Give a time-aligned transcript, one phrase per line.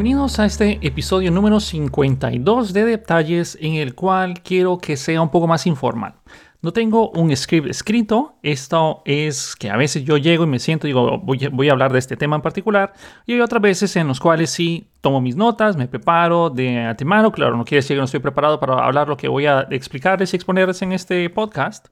[0.00, 5.30] Bienvenidos a este episodio número 52 de detalles en el cual quiero que sea un
[5.30, 6.14] poco más informal.
[6.62, 10.86] No tengo un script escrito, esto es que a veces yo llego y me siento
[10.86, 12.94] y digo voy, voy a hablar de este tema en particular
[13.26, 17.30] y hay otras veces en las cuales sí tomo mis notas, me preparo de antemano,
[17.30, 20.32] claro, no quiere decir que no estoy preparado para hablar lo que voy a explicarles
[20.32, 21.88] y exponerles en este podcast,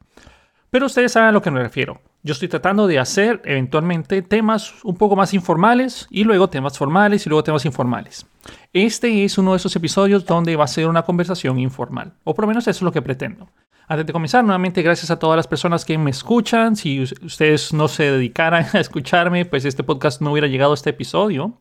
[0.70, 2.00] pero ustedes saben a lo que me refiero.
[2.22, 7.24] Yo estoy tratando de hacer eventualmente temas un poco más informales y luego temas formales
[7.24, 8.26] y luego temas informales.
[8.73, 12.45] Este es uno de esos episodios donde va a ser una conversación informal, o por
[12.45, 13.48] lo menos eso es lo que pretendo.
[13.90, 16.76] Antes de comenzar, nuevamente gracias a todas las personas que me escuchan.
[16.76, 20.90] Si ustedes no se dedicaran a escucharme, pues este podcast no hubiera llegado a este
[20.90, 21.59] episodio.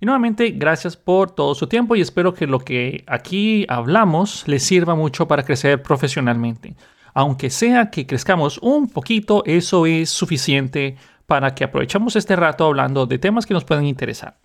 [0.00, 4.64] Y nuevamente, gracias por todo su tiempo y espero que lo que aquí hablamos les
[4.64, 6.74] sirva mucho para crecer profesionalmente.
[7.14, 13.06] Aunque sea que crezcamos un poquito, eso es suficiente para que aprovechemos este rato hablando
[13.06, 14.38] de temas que nos pueden interesar.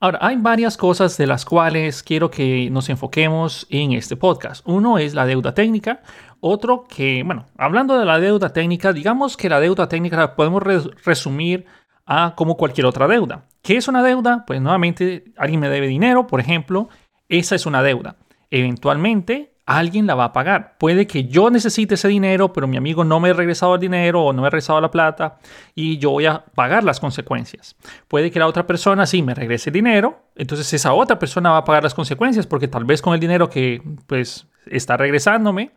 [0.00, 4.64] Ahora, hay varias cosas de las cuales quiero que nos enfoquemos en este podcast.
[4.64, 6.02] Uno es la deuda técnica,
[6.38, 10.62] otro que, bueno, hablando de la deuda técnica, digamos que la deuda técnica la podemos
[11.04, 11.66] resumir
[12.06, 13.46] a como cualquier otra deuda.
[13.60, 14.44] ¿Qué es una deuda?
[14.46, 16.88] Pues nuevamente alguien me debe dinero, por ejemplo,
[17.28, 18.16] esa es una deuda.
[18.50, 20.78] Eventualmente alguien la va a pagar.
[20.78, 24.24] Puede que yo necesite ese dinero, pero mi amigo no me ha regresado el dinero
[24.24, 25.36] o no me ha regresado la plata
[25.74, 27.76] y yo voy a pagar las consecuencias.
[28.08, 31.58] Puede que la otra persona sí me regrese el dinero, entonces esa otra persona va
[31.58, 35.72] a pagar las consecuencias porque tal vez con el dinero que pues está regresándome,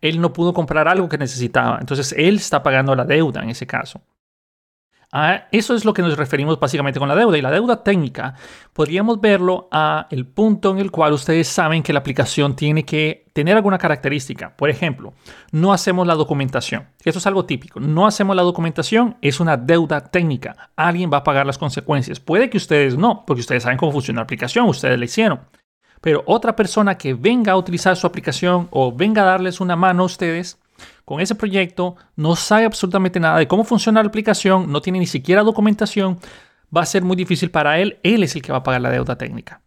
[0.00, 1.78] él no pudo comprar algo que necesitaba.
[1.80, 4.00] Entonces él está pagando la deuda en ese caso.
[5.14, 7.36] A eso es lo que nos referimos básicamente con la deuda.
[7.36, 8.34] Y la deuda técnica
[8.72, 13.26] podríamos verlo a el punto en el cual ustedes saben que la aplicación tiene que
[13.34, 14.56] tener alguna característica.
[14.56, 15.12] Por ejemplo,
[15.50, 16.88] no hacemos la documentación.
[17.04, 17.78] Eso es algo típico.
[17.78, 20.70] No hacemos la documentación, es una deuda técnica.
[20.76, 22.18] Alguien va a pagar las consecuencias.
[22.18, 25.40] Puede que ustedes no, porque ustedes saben cómo funciona la aplicación, ustedes la hicieron.
[26.00, 30.02] Pero otra persona que venga a utilizar su aplicación o venga a darles una mano
[30.02, 30.58] a ustedes,
[31.04, 35.06] con ese proyecto, no sabe absolutamente nada de cómo funciona la aplicación, no tiene ni
[35.06, 36.18] siquiera documentación,
[36.74, 38.90] va a ser muy difícil para él, él es el que va a pagar la
[38.90, 39.62] deuda técnica.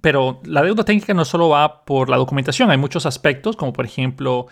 [0.00, 3.84] Pero la deuda técnica no solo va por la documentación, hay muchos aspectos, como por
[3.84, 4.48] ejemplo,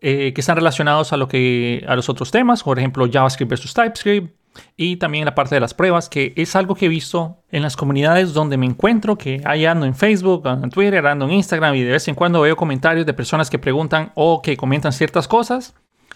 [0.00, 3.74] eh, que están relacionados a, lo que, a los otros temas, por ejemplo, JavaScript versus
[3.74, 4.34] TypeScript,
[4.76, 7.76] y también la parte de las pruebas, que es algo que he visto en las
[7.76, 11.74] comunidades donde me encuentro, que hay ando en Facebook, ando en Twitter, ando en Instagram
[11.74, 15.28] y de vez en cuando veo comentarios de personas que preguntan o que comentan ciertas
[15.28, 15.74] cosas.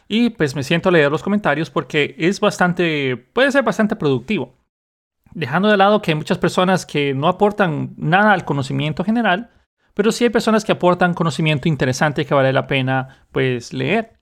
[0.08, 4.54] Y pues me siento a leer los comentarios porque es bastante, puede ser bastante productivo.
[5.34, 9.50] Dejando de lado que hay muchas personas que no aportan nada al conocimiento general,
[9.92, 14.17] pero sí hay personas que aportan conocimiento interesante que vale la pena pues leer.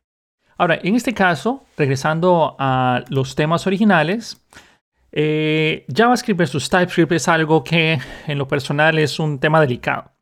[0.59, 4.43] Ahora, en este caso, regresando a los temas originales,
[5.13, 10.13] eh, JavaScript versus TypeScript es algo que en lo personal es un tema delicado.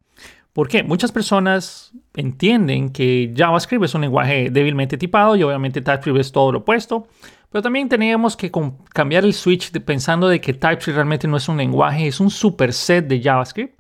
[0.52, 0.84] ¿Por qué?
[0.84, 6.52] Muchas personas entienden que JavaScript es un lenguaje débilmente tipado y obviamente TypeScript es todo
[6.52, 7.08] lo opuesto.
[7.50, 8.52] Pero también teníamos que
[8.92, 13.06] cambiar el switch pensando de que TypeScript realmente no es un lenguaje, es un superset
[13.06, 13.78] de JavaScript.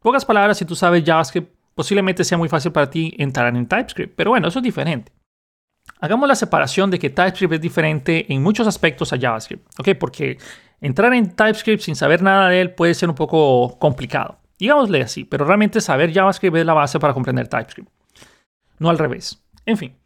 [0.00, 4.14] pocas palabras, si tú sabes JavaScript, posiblemente sea muy fácil para ti entrar en TypeScript.
[4.16, 5.12] Pero bueno, eso es diferente.
[6.00, 9.88] Hagamos la separación de que TypeScript es diferente en muchos aspectos a JavaScript, ¿ok?
[9.98, 10.38] Porque
[10.80, 14.38] entrar en TypeScript sin saber nada de él puede ser un poco complicado.
[14.58, 17.90] Digámosle así, pero realmente saber JavaScript es la base para comprender TypeScript.
[18.78, 19.42] No al revés.
[19.66, 19.96] En fin,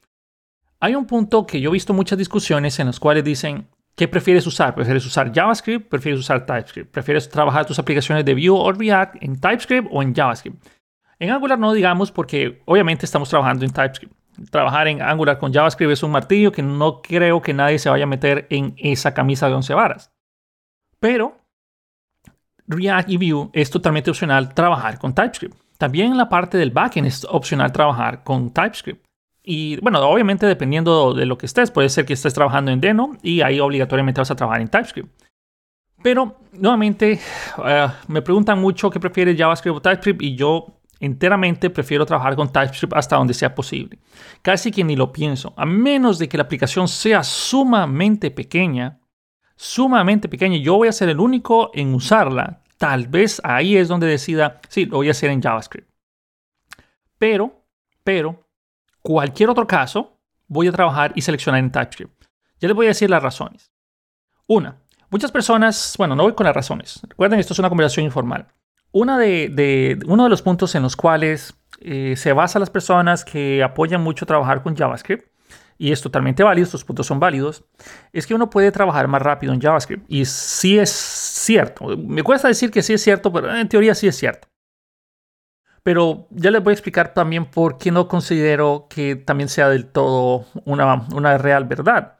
[0.80, 4.46] hay un punto que yo he visto muchas discusiones en las cuales dicen, ¿qué prefieres
[4.46, 4.74] usar?
[4.74, 5.90] ¿Prefieres usar JavaScript?
[5.90, 6.90] ¿Prefieres usar TypeScript?
[6.90, 10.66] ¿Prefieres trabajar tus aplicaciones de Vue o React en TypeScript o en JavaScript?
[11.18, 15.92] En Angular no digamos porque obviamente estamos trabajando en TypeScript trabajar en Angular con JavaScript
[15.92, 19.48] es un martillo que no creo que nadie se vaya a meter en esa camisa
[19.48, 20.10] de once varas.
[21.00, 21.36] Pero
[22.66, 25.56] React y Vue es totalmente opcional trabajar con TypeScript.
[25.78, 29.04] También la parte del backend es opcional trabajar con TypeScript.
[29.42, 33.16] Y bueno, obviamente dependiendo de lo que estés, puede ser que estés trabajando en Deno
[33.22, 35.10] y ahí obligatoriamente vas a trabajar en TypeScript.
[36.02, 37.20] Pero nuevamente
[37.64, 42.50] eh, me preguntan mucho qué prefieres JavaScript o TypeScript y yo enteramente prefiero trabajar con
[42.50, 43.98] TypeScript hasta donde sea posible.
[44.40, 49.00] Casi que ni lo pienso, a menos de que la aplicación sea sumamente pequeña,
[49.56, 52.62] sumamente pequeña, yo voy a ser el único en usarla.
[52.78, 55.90] Tal vez ahí es donde decida, sí, lo voy a hacer en JavaScript.
[57.18, 57.64] Pero,
[58.04, 58.48] pero,
[59.02, 62.26] cualquier otro caso, voy a trabajar y seleccionar en TypeScript.
[62.60, 63.72] Ya les voy a decir las razones.
[64.46, 64.76] Una,
[65.10, 67.00] muchas personas, bueno, no voy con las razones.
[67.08, 68.46] Recuerden, esto es una conversación informal.
[68.92, 74.26] Uno de los puntos en los cuales eh, se basa las personas que apoyan mucho
[74.26, 75.26] trabajar con JavaScript
[75.78, 77.64] y es totalmente válido, estos puntos son válidos,
[78.12, 80.04] es que uno puede trabajar más rápido en JavaScript.
[80.08, 81.96] Y sí es cierto.
[81.96, 84.46] Me cuesta decir que sí es cierto, pero en teoría sí es cierto.
[85.82, 89.86] Pero ya les voy a explicar también por qué no considero que también sea del
[89.86, 92.18] todo una real verdad.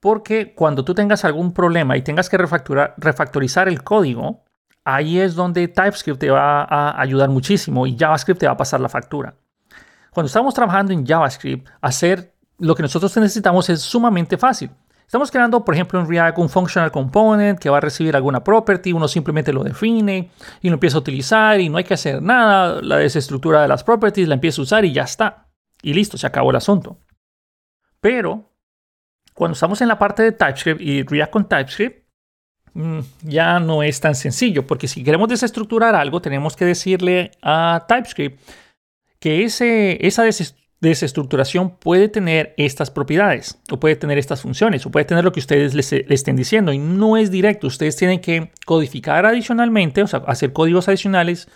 [0.00, 4.42] Porque cuando tú tengas algún problema y tengas que refactorizar el código,
[4.84, 8.80] ahí es donde TypeScript te va a ayudar muchísimo y JavaScript te va a pasar
[8.80, 9.34] la factura.
[10.10, 14.70] Cuando estamos trabajando en JavaScript, hacer lo que nosotros necesitamos es sumamente fácil.
[15.06, 18.92] Estamos creando, por ejemplo, en React un functional component que va a recibir alguna property,
[18.92, 20.30] uno simplemente lo define
[20.62, 23.84] y lo empieza a utilizar y no hay que hacer nada, la desestructura de las
[23.84, 25.48] properties la empieza a usar y ya está.
[25.82, 26.98] Y listo, se acabó el asunto.
[28.00, 28.52] Pero
[29.34, 32.01] cuando estamos en la parte de TypeScript y React con TypeScript,
[33.22, 38.40] ya no es tan sencillo, porque si queremos desestructurar algo, tenemos que decirle a TypeScript
[39.18, 40.24] que ese, esa
[40.80, 45.40] desestructuración puede tener estas propiedades, o puede tener estas funciones, o puede tener lo que
[45.40, 47.66] ustedes le estén diciendo, y no es directo.
[47.66, 51.48] Ustedes tienen que codificar adicionalmente, o sea, hacer códigos adicionales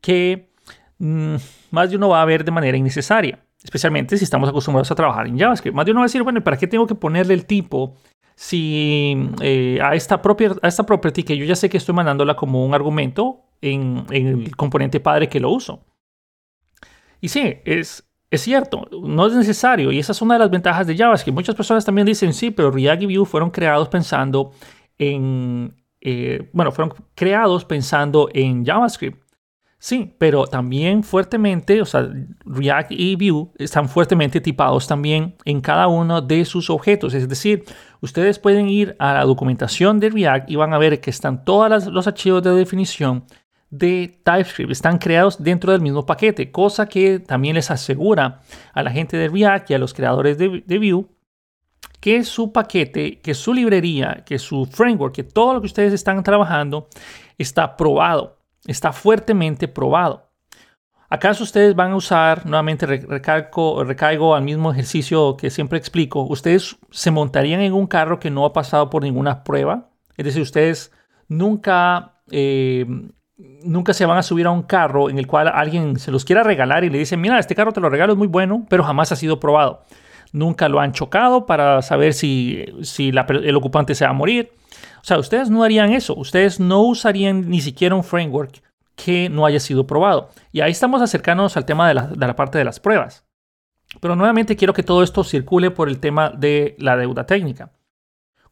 [0.00, 0.50] que
[0.98, 1.36] mm,
[1.70, 5.26] más de uno va a ver de manera innecesaria, especialmente si estamos acostumbrados a trabajar
[5.26, 5.76] en JavaScript.
[5.76, 7.96] Más de uno va a decir, bueno, ¿para qué tengo que ponerle el tipo
[8.34, 12.34] si eh, a, esta propia, a esta property que yo ya sé que estoy mandándola
[12.34, 15.84] como un argumento en, en el componente padre que lo uso?
[17.20, 20.86] Y sí, es, es cierto, no es necesario y esa es una de las ventajas
[20.86, 21.34] de JavaScript.
[21.34, 24.52] Muchas personas también dicen, sí, pero React y Vue fueron creados pensando
[24.98, 29.22] en, eh, bueno, fueron creados pensando en JavaScript.
[29.78, 32.08] Sí, pero también fuertemente, o sea,
[32.46, 37.14] React y Vue están fuertemente tipados también en cada uno de sus objetos.
[37.14, 37.64] Es decir,
[38.02, 41.86] ustedes pueden ir a la documentación de React y van a ver que están todos
[41.86, 43.24] los archivos de definición
[43.72, 48.42] de TypeScript están creados dentro del mismo paquete, cosa que también les asegura
[48.74, 51.06] a la gente de React y a los creadores de, Vue
[51.98, 56.22] que su paquete, que su librería, que su framework, que todo lo que ustedes están
[56.22, 56.88] trabajando
[57.38, 60.31] está probado, está fuertemente probado.
[61.12, 66.78] ¿Acaso ustedes van a usar, nuevamente recalco, recaigo al mismo ejercicio que siempre explico, ustedes
[66.90, 69.90] se montarían en un carro que no ha pasado por ninguna prueba?
[70.16, 70.90] Es decir, ustedes
[71.28, 72.86] nunca eh,
[73.62, 76.44] nunca se van a subir a un carro en el cual alguien se los quiera
[76.44, 79.12] regalar y le dice, mira, este carro te lo regalo, es muy bueno, pero jamás
[79.12, 79.82] ha sido probado.
[80.32, 84.50] Nunca lo han chocado para saber si, si el ocupante se va a morir.
[85.02, 86.14] O sea, ustedes no harían eso.
[86.14, 88.62] Ustedes no usarían ni siquiera un framework
[89.02, 90.30] que no haya sido probado.
[90.52, 93.24] Y ahí estamos acercándonos al tema de la, de la parte de las pruebas.
[94.00, 97.72] Pero nuevamente quiero que todo esto circule por el tema de la deuda técnica.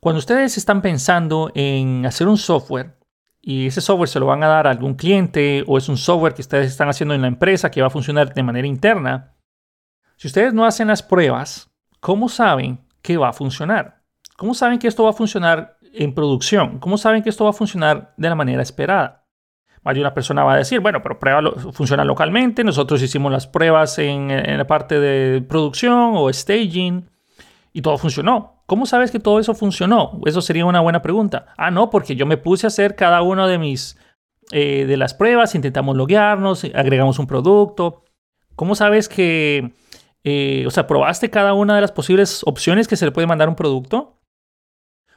[0.01, 2.99] Cuando ustedes están pensando en hacer un software,
[3.43, 6.35] y ese software se lo van a dar a algún cliente o es un software
[6.35, 9.37] que ustedes están haciendo en la empresa que va a funcionar de manera interna,
[10.17, 11.71] si ustedes no hacen las pruebas,
[12.01, 14.03] ¿cómo saben que va a funcionar?
[14.37, 16.79] ¿Cómo saben que esto va a funcionar en producción?
[16.79, 19.20] ¿Cómo saben que esto va a funcionar de la manera esperada?
[19.83, 21.41] Más una persona va a decir, bueno, pero prueba
[21.73, 27.09] funciona localmente, nosotros hicimos las pruebas en, en la parte de producción o staging
[27.73, 28.63] y todo funcionó.
[28.67, 30.21] ¿Cómo sabes que todo eso funcionó?
[30.27, 31.47] Eso sería una buena pregunta.
[31.57, 33.99] Ah, no, porque yo me puse a hacer cada una de mis
[34.53, 38.05] eh, de las pruebas, intentamos loguearnos, agregamos un producto.
[38.57, 39.75] ¿Cómo sabes que,
[40.25, 43.49] eh, o sea, probaste cada una de las posibles opciones que se le puede mandar
[43.49, 44.20] un producto?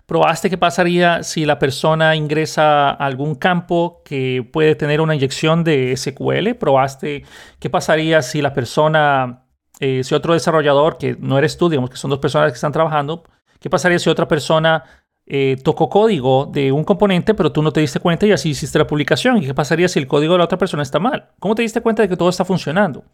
[0.06, 5.64] ¿Probaste qué pasaría si la persona ingresa a algún campo que puede tener una inyección
[5.64, 6.56] de SQL?
[6.60, 7.24] ¿Probaste
[7.60, 9.46] qué pasaría si la persona,
[9.80, 12.74] eh, si otro desarrollador, que no eres tú, digamos que son dos personas que están
[12.74, 13.24] trabajando,
[13.64, 14.84] ¿Qué pasaría si otra persona
[15.26, 18.78] eh, tocó código de un componente, pero tú no te diste cuenta y así hiciste
[18.78, 19.38] la publicación?
[19.38, 21.30] ¿Y qué pasaría si el código de la otra persona está mal?
[21.40, 23.06] ¿Cómo te diste cuenta de que todo está funcionando?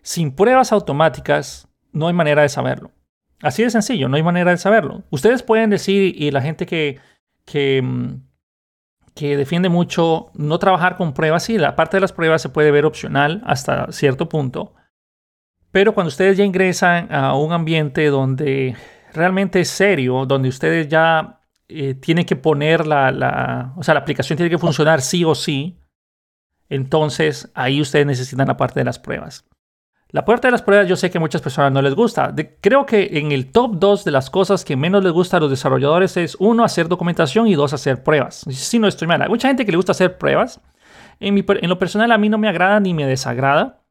[0.00, 2.92] Sin pruebas automáticas, no hay manera de saberlo.
[3.40, 5.04] Así de sencillo, no hay manera de saberlo.
[5.10, 7.00] Ustedes pueden decir, y la gente que,
[7.82, 8.14] mm,
[9.14, 12.70] que defiende mucho no trabajar con pruebas, sí, la parte de las pruebas se puede
[12.70, 14.74] ver opcional hasta cierto punto.
[15.70, 18.74] Pero cuando ustedes ya ingresan a un ambiente donde
[19.12, 24.36] realmente serio, donde ustedes ya eh, tienen que poner la, la, o sea, la aplicación
[24.36, 25.78] tiene que funcionar sí o sí,
[26.68, 29.44] entonces ahí ustedes necesitan la parte de las pruebas.
[30.10, 32.34] La parte de las pruebas yo sé que muchas personas no les gusta.
[32.60, 35.50] creo que en el top 2 de las cosas que menos les gusta a los
[35.50, 38.46] desarrolladores es uno, hacer documentación y dos, hacer pruebas.
[38.48, 40.60] Si no estoy mal, hay mucha gente que le gusta hacer pruebas.
[41.20, 43.82] En, en lo personal a mí no me agrada ni me desagrada.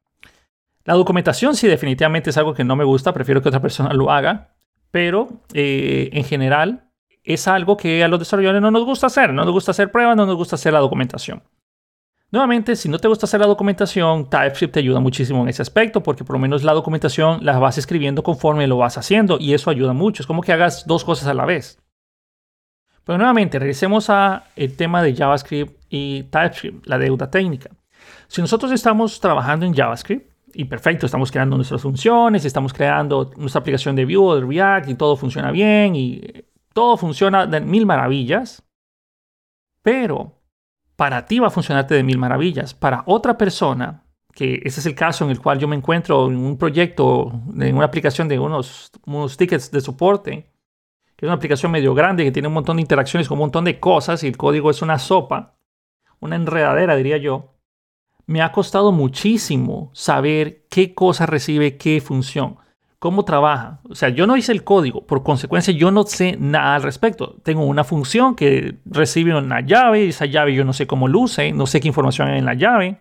[0.84, 4.10] La documentación sí definitivamente es algo que no me gusta, prefiero que otra persona lo
[4.10, 4.54] haga
[4.90, 6.90] pero eh, en general
[7.24, 10.16] es algo que a los desarrolladores no nos gusta hacer, no nos gusta hacer pruebas,
[10.16, 11.42] no nos gusta hacer la documentación.
[12.30, 16.02] Nuevamente, si no te gusta hacer la documentación, TypeScript te ayuda muchísimo en ese aspecto
[16.02, 19.70] porque por lo menos la documentación la vas escribiendo conforme lo vas haciendo y eso
[19.70, 20.22] ayuda mucho.
[20.22, 21.80] Es como que hagas dos cosas a la vez.
[23.04, 24.42] Pero nuevamente, regresemos al
[24.76, 27.70] tema de JavaScript y TypeScript, la deuda técnica.
[28.26, 33.60] Si nosotros estamos trabajando en JavaScript, y perfecto, estamos creando nuestras funciones, estamos creando nuestra
[33.60, 36.20] aplicación de Vue o de React y todo funciona bien y
[36.72, 38.62] todo funciona de mil maravillas,
[39.82, 40.37] pero
[40.98, 42.74] para ti va a funcionarte de mil maravillas.
[42.74, 44.02] Para otra persona,
[44.34, 47.76] que ese es el caso en el cual yo me encuentro en un proyecto, en
[47.76, 50.50] una aplicación de unos, unos tickets de soporte,
[51.14, 53.64] que es una aplicación medio grande que tiene un montón de interacciones con un montón
[53.64, 55.56] de cosas y el código es una sopa,
[56.18, 57.54] una enredadera diría yo,
[58.26, 62.58] me ha costado muchísimo saber qué cosa recibe qué función
[62.98, 63.80] cómo trabaja.
[63.88, 67.36] O sea, yo no hice el código, por consecuencia yo no sé nada al respecto.
[67.42, 71.52] Tengo una función que recibe una llave, y esa llave yo no sé cómo luce,
[71.52, 73.00] no sé qué información hay en la llave.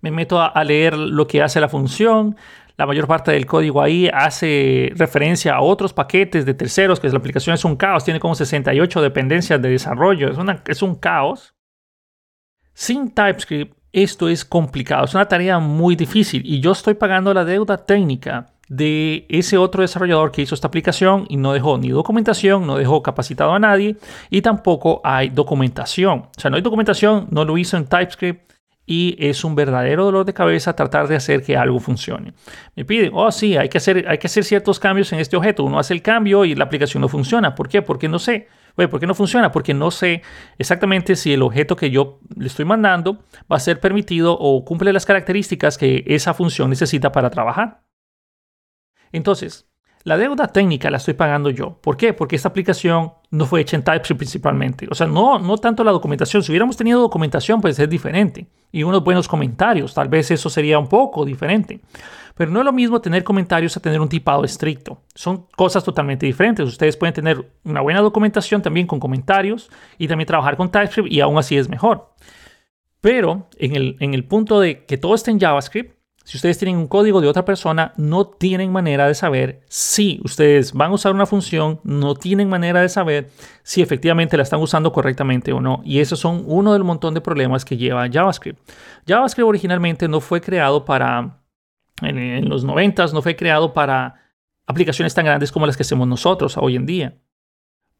[0.00, 2.36] Me meto a, leer lo que hace la función.
[2.76, 7.18] La mayor parte del código ahí hace referencia a otros paquetes de terceros, que la
[7.18, 11.54] aplicación es un caos, tiene como 68 dependencias de desarrollo, es, es un caos.
[12.74, 17.44] Sin TypeScript, esto es complicado, es una tarea muy difícil y yo estoy pagando la
[17.44, 22.66] deuda técnica de ese otro desarrollador que hizo esta aplicación y no dejó ni documentación,
[22.66, 23.96] no dejó capacitado a nadie
[24.30, 26.20] y tampoco hay documentación.
[26.20, 28.50] O sea, no hay documentación, no lo hizo en TypeScript
[28.86, 32.32] y es un verdadero dolor de cabeza tratar de hacer que algo funcione.
[32.74, 35.64] Me piden, oh sí, hay que hacer, hay que hacer ciertos cambios en este objeto.
[35.64, 37.54] Uno hace el cambio y la aplicación no funciona.
[37.54, 37.82] ¿Por qué?
[37.82, 38.48] Porque no sé.
[38.74, 39.52] ¿Por qué no funciona?
[39.52, 40.22] Porque no sé
[40.56, 43.18] exactamente si el objeto que yo le estoy mandando
[43.52, 47.82] va a ser permitido o cumple las características que esa función necesita para trabajar.
[49.12, 49.66] Entonces,
[50.04, 51.78] la deuda técnica la estoy pagando yo.
[51.80, 52.12] ¿Por qué?
[52.12, 54.88] Porque esta aplicación no fue hecha en TypeScript principalmente.
[54.90, 56.42] O sea, no, no tanto la documentación.
[56.42, 58.48] Si hubiéramos tenido documentación, pues es diferente.
[58.72, 61.80] Y unos buenos comentarios, tal vez eso sería un poco diferente.
[62.34, 65.02] Pero no es lo mismo tener comentarios a tener un tipado estricto.
[65.14, 66.66] Son cosas totalmente diferentes.
[66.66, 71.20] Ustedes pueden tener una buena documentación también con comentarios y también trabajar con TypeScript y
[71.20, 72.12] aún así es mejor.
[73.00, 76.76] Pero en el, en el punto de que todo esté en JavaScript, si ustedes tienen
[76.76, 81.12] un código de otra persona, no tienen manera de saber si ustedes van a usar
[81.12, 83.30] una función, no tienen manera de saber
[83.62, 85.80] si efectivamente la están usando correctamente o no.
[85.84, 88.58] Y esos son uno del montón de problemas que lleva JavaScript.
[89.06, 91.40] JavaScript originalmente no fue creado para,
[92.02, 94.20] en, los 90 no fue creado para
[94.66, 97.18] aplicaciones tan grandes como las que hacemos nosotros hoy en día.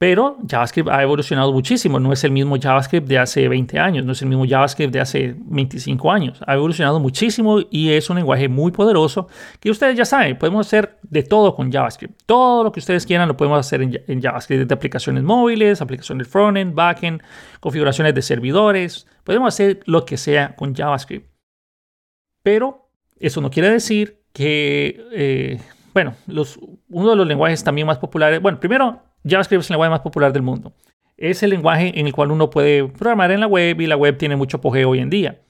[0.02, 2.00] Pero JavaScript ha evolucionado muchísimo.
[2.00, 4.98] No es el mismo JavaScript de hace 20 años, no es el mismo JavaScript de
[4.98, 6.40] hace 25 años.
[6.44, 9.28] Ha evolucionado muchísimo y es un lenguaje muy poderoso
[9.60, 12.20] que ustedes ya saben, podemos hacer de todo con JavaScript.
[12.26, 16.74] Todo lo que ustedes quieran lo podemos hacer en, JavaScript, de aplicaciones móviles, aplicaciones frontend,
[16.74, 17.22] backend,
[17.60, 19.06] configuraciones de servidores.
[19.22, 21.30] Podemos hacer lo que sea con JavaScript.
[22.42, 22.88] Pero
[23.20, 25.60] eso no quiere decir que, eh,
[25.94, 29.90] bueno, los, uno de los lenguajes también más populares, bueno, primero JavaScript es el lenguaje
[29.90, 30.72] más popular del mundo.
[31.16, 34.16] Es el lenguaje en el cual uno puede programar en la web y la web
[34.16, 35.40] tiene mucho apogeo hoy en día.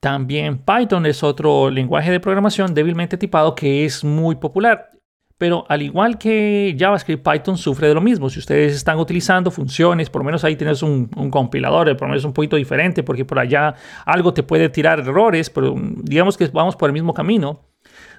[0.00, 4.90] También Python es otro lenguaje de programación débilmente tipado que es muy popular.
[5.38, 8.28] Pero al igual que JavaScript, Python sufre de lo mismo.
[8.28, 12.10] Si ustedes están utilizando funciones, por lo menos ahí tienes un, un, compilador, por lo
[12.10, 13.74] menos un poquito diferente, porque por allá
[14.04, 17.60] algo te puede tirar errores, pero digamos que vamos por el mismo camino.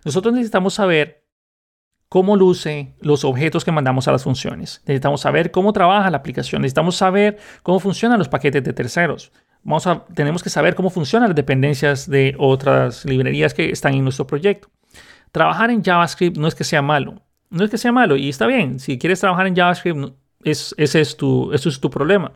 [0.06, 1.26] Nosotros necesitamos saber
[2.10, 4.82] cómo luce los objetos que mandamos a las funciones.
[4.86, 6.64] Necesitamos saber cómo trabaja la aplicación.
[6.64, 9.32] Necesitamos saber cómo funcionan los paquetes de terceros.
[10.16, 14.70] Tenemos que saber cómo funcionan las dependencias de otras librerías que están en nuestro proyecto.
[15.32, 17.22] Trabajar en JavaScript no es que sea malo.
[17.52, 18.80] No es que sea malo y está bien.
[18.80, 20.14] Si quieres trabajar en JavaScript,
[20.44, 22.32] es, ese es tu, es tu problema.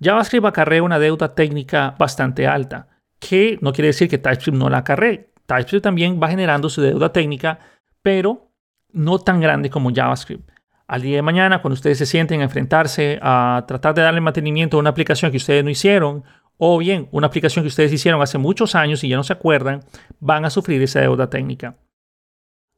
[0.00, 2.88] JavaScript acarrea una deuda técnica bastante alta,
[3.18, 5.30] que no quiere decir que TypeScript no la acarree.
[5.46, 7.58] TypeScript también va generando su deuda técnica,
[8.02, 8.45] pero
[8.92, 10.50] no tan grande como JavaScript.
[10.86, 14.76] Al día de mañana, cuando ustedes se sienten a enfrentarse a tratar de darle mantenimiento
[14.76, 16.24] a una aplicación que ustedes no hicieron,
[16.58, 19.84] o bien una aplicación que ustedes hicieron hace muchos años y ya no se acuerdan,
[20.20, 21.76] van a sufrir esa deuda técnica.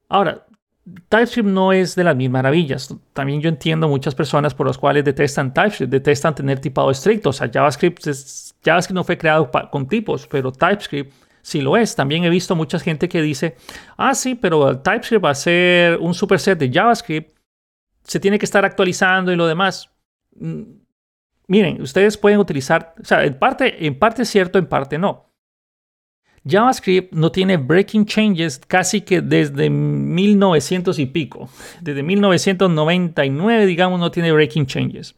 [0.08, 0.46] Ahora,
[1.08, 2.94] TypeScript no es de las mil maravillas.
[3.12, 7.30] También yo entiendo muchas personas por las cuales detestan TypeScript, detestan tener tipado estricto.
[7.30, 8.02] O sea, JavaScript,
[8.64, 11.12] JavaScript no fue creado con tipos, pero TypeScript
[11.48, 11.96] si lo es.
[11.96, 13.56] También he visto mucha gente que dice,
[13.96, 17.34] ah, sí, pero TypeScript va a ser un superset de JavaScript,
[18.02, 19.90] se tiene que estar actualizando y lo demás.
[20.36, 20.62] Mm,
[21.46, 25.32] miren, ustedes pueden utilizar, o sea, en parte, en parte es cierto, en parte no.
[26.44, 31.48] JavaScript no tiene breaking changes casi que desde 1900 y pico.
[31.80, 35.14] Desde 1999, digamos, no tiene breaking changes.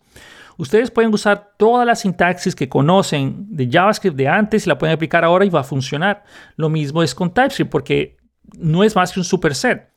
[0.60, 4.94] Ustedes pueden usar toda la sintaxis que conocen de JavaScript de antes y la pueden
[4.94, 6.22] aplicar ahora y va a funcionar.
[6.56, 8.18] Lo mismo es con TypeScript porque
[8.58, 9.90] no es más que un superset.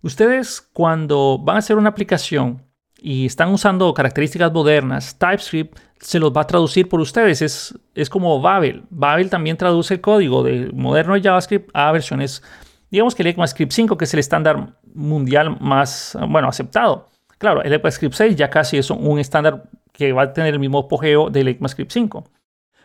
[0.00, 2.62] Ustedes cuando van a hacer una aplicación
[3.00, 7.42] y están usando características modernas, TypeScript se los va a traducir por ustedes.
[7.42, 8.84] Es, es como Babel.
[8.90, 12.44] Babel también traduce el código de moderno de JavaScript a versiones,
[12.92, 17.08] digamos que el ECMAScript 5, que es el estándar mundial más, bueno, aceptado.
[17.38, 19.68] Claro, el ECMAScript 6 ya casi es un estándar
[20.00, 22.24] que va a tener el mismo apogeo del ECMAScript 5.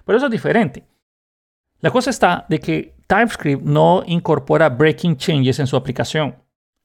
[0.03, 0.83] Pero eso es diferente.
[1.79, 6.35] La cosa está de que TypeScript no incorpora breaking changes en su aplicación.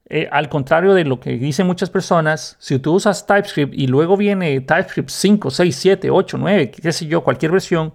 [0.08, 4.16] Eh, al contrario de lo que dicen muchas personas, si tú usas TypeScript y luego
[4.16, 7.92] viene TypeScript 5, 6, 7, 8, 9, qué sé yo, cualquier versión,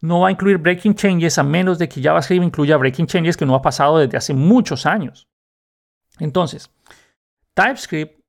[0.00, 3.44] no va a incluir breaking changes a menos de que JavaScript incluya breaking changes que
[3.44, 5.26] no ha pasado desde hace muchos años.
[6.20, 6.70] Entonces,
[7.54, 8.20] TypeScript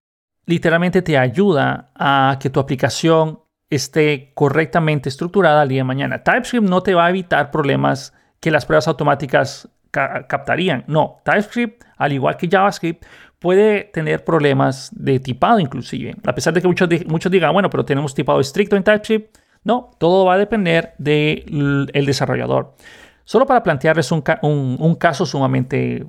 [0.47, 3.42] literalmente te ayuda a que tu aplicación
[3.75, 6.23] esté correctamente estructurada al día de mañana.
[6.23, 10.83] TypeScript no te va a evitar problemas que las pruebas automáticas captarían.
[10.87, 13.05] No, TypeScript, al igual que JavaScript,
[13.39, 16.15] puede tener problemas de tipado inclusive.
[16.25, 19.37] A pesar de que muchos, muchos digan, bueno, pero tenemos tipado estricto en TypeScript.
[19.63, 22.75] No, todo va a depender del desarrollador.
[23.25, 26.05] Solo para plantearles un, un, caso sumamente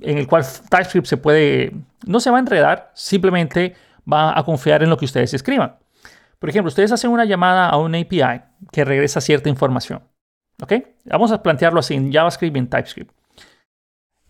[0.00, 1.74] en el cual TypeScript se puede,
[2.06, 3.74] no se va a enredar, simplemente
[4.10, 5.76] va a confiar en lo que ustedes escriban.
[6.38, 10.02] Por ejemplo, ustedes hacen una llamada a un API que regresa cierta información.
[10.62, 10.72] ¿Ok?
[11.04, 13.12] Vamos a plantearlo así en JavaScript y en TypeScript.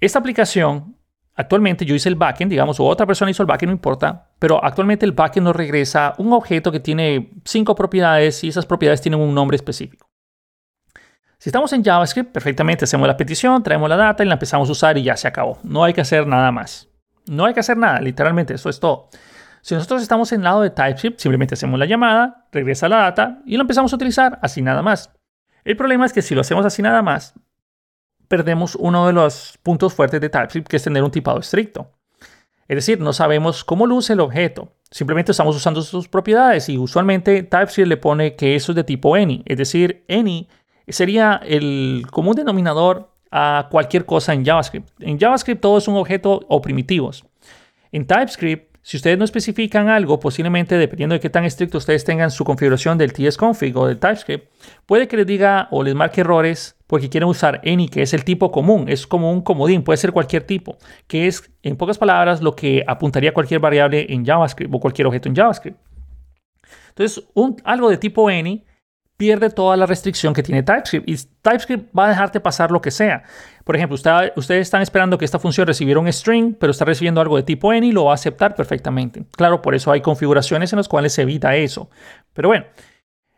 [0.01, 0.97] Esta aplicación,
[1.35, 4.63] actualmente yo hice el backend, digamos, o otra persona hizo el backend, no importa, pero
[4.63, 9.21] actualmente el backend nos regresa un objeto que tiene cinco propiedades y esas propiedades tienen
[9.21, 10.09] un nombre específico.
[11.39, 14.73] Si estamos en JavaScript, perfectamente hacemos la petición, traemos la data y la empezamos a
[14.73, 15.59] usar y ya se acabó.
[15.63, 16.89] No hay que hacer nada más.
[17.27, 19.09] No hay que hacer nada, literalmente, eso es todo.
[19.69, 23.43] Si nosotros estamos en el lado de TypeScript, simplemente hacemos la llamada, regresa la data
[23.45, 25.13] y lo empezamos a utilizar así nada más.
[25.63, 27.35] El problema es que si lo hacemos así nada más,
[28.29, 31.91] perdemos uno de los puntos fuertes de TypeScript, que es tener un tipado estricto.
[32.67, 34.73] Es decir, no sabemos cómo luce el objeto.
[34.91, 39.17] Simplemente estamos usando sus propiedades y usualmente TypeScript le pone que eso es de tipo
[39.17, 39.43] any.
[39.45, 40.49] Es decir, any
[40.87, 44.89] sería el común denominador a cualquier cosa en JavaScript.
[45.01, 47.27] En JavaScript todo es un objeto o primitivos.
[47.93, 52.31] En TypeScript si ustedes no especifican algo, posiblemente dependiendo de qué tan estricto ustedes tengan
[52.31, 54.51] su configuración del tsconfig o del TypeScript,
[54.87, 58.25] puede que les diga o les marque errores porque quieren usar any, que es el
[58.25, 62.41] tipo común, es como un comodín, puede ser cualquier tipo, que es, en pocas palabras,
[62.41, 65.79] lo que apuntaría cualquier variable en JavaScript o cualquier objeto en JavaScript.
[66.89, 67.23] Entonces,
[67.65, 68.65] algo de tipo any
[69.19, 72.93] pierde toda la restricción que tiene TypeScript y TypeScript va a dejarte pasar lo que
[72.93, 73.25] sea.
[73.65, 77.37] Por ejemplo, ustedes están esperando que esta función recibiera un string, pero está recibiendo algo
[77.37, 79.27] de tipo any y lo va a aceptar perfectamente.
[79.37, 81.91] Claro, por eso hay configuraciones en las cuales se evita eso.
[82.33, 82.65] Pero bueno,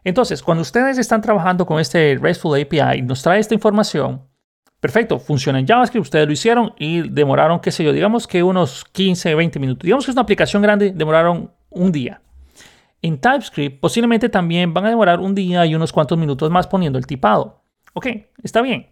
[0.05, 4.23] entonces, cuando ustedes están trabajando con este RESTful API y nos trae esta información,
[4.81, 8.85] perfecto, funciona en JavaScript, ustedes lo hicieron y demoraron, qué sé yo, digamos que unos
[8.93, 9.85] 15, 20 minutos.
[9.85, 12.21] Digamos que es una aplicación grande, demoraron un día.
[13.03, 16.99] En TypeScript posiblemente también van a demorar un día y unos cuantos minutos más poniendo
[16.99, 17.63] el tipado.
[17.95, 18.07] Ok,
[18.43, 18.91] está bien.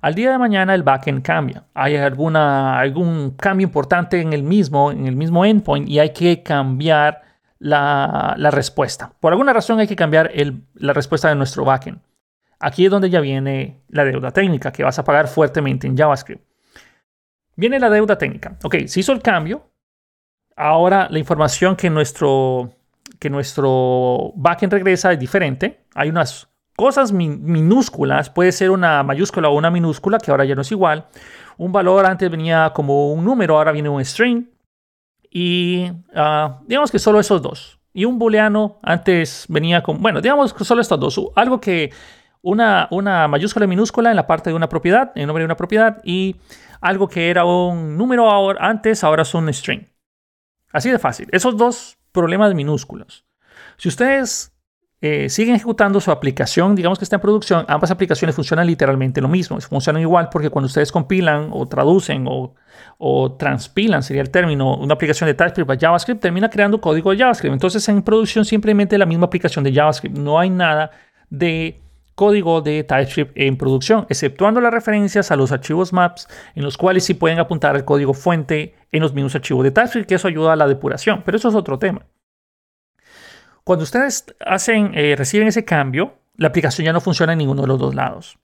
[0.00, 1.64] Al día de mañana el backend cambia.
[1.74, 6.42] Hay alguna, algún cambio importante en el mismo, en el mismo endpoint y hay que
[6.42, 7.22] cambiar
[7.58, 9.12] la, respuesta.
[9.20, 10.30] Por alguna razón hay que cambiar
[10.74, 12.00] la respuesta de nuestro backend.
[12.58, 16.42] Aquí es donde ya viene la deuda técnica que vas a pagar fuertemente en JavaScript.
[17.54, 18.56] Viene la deuda técnica.
[18.62, 19.70] Ok, se hizo el cambio.
[20.56, 22.75] Ahora la información que nuestro
[23.18, 25.84] que nuestro backend regresa es diferente.
[25.94, 30.62] Hay unas cosas minúsculas, puede ser una mayúscula o una minúscula, que ahora ya no
[30.62, 31.06] es igual.
[31.56, 34.44] Un valor antes venía como un número, ahora viene un string.
[35.30, 37.80] Y ah, digamos que solo esos dos.
[37.92, 41.20] Y un booleano antes venía con, bueno, digamos que solo estos dos.
[41.34, 41.92] Algo que
[42.42, 45.46] una, una mayúscula y minúscula en la parte de una propiedad, en el nombre de
[45.46, 46.36] una propiedad, y
[46.80, 49.88] algo que era un número ahora, antes, ahora es un string.
[50.72, 51.28] Así de fácil.
[51.32, 53.26] Esos dos problemas minúsculos.
[53.76, 54.52] Si ustedes
[55.02, 59.28] eh, siguen ejecutando su aplicación, digamos que está en producción, ambas aplicaciones funcionan literalmente lo
[59.28, 59.60] mismo.
[59.60, 62.54] Funcionan igual porque cuando ustedes compilan o traducen o,
[62.96, 67.18] o transpilan, sería el término, una aplicación de TypeScript a JavaScript, termina creando código de
[67.18, 67.52] JavaScript.
[67.52, 70.16] Entonces en producción simplemente la misma aplicación de JavaScript.
[70.16, 70.90] No hay nada
[71.28, 71.82] de
[72.16, 76.26] código de TypeScript en producción, exceptuando las referencias a los archivos maps,
[76.56, 80.08] en los cuales sí pueden apuntar el código fuente en los mismos archivos de TypeScript,
[80.08, 82.06] que eso ayuda a la depuración, pero eso es otro tema.
[83.62, 87.68] Cuando ustedes hacen, eh, reciben ese cambio, la aplicación ya no funciona en ninguno de
[87.68, 88.38] los dos lados.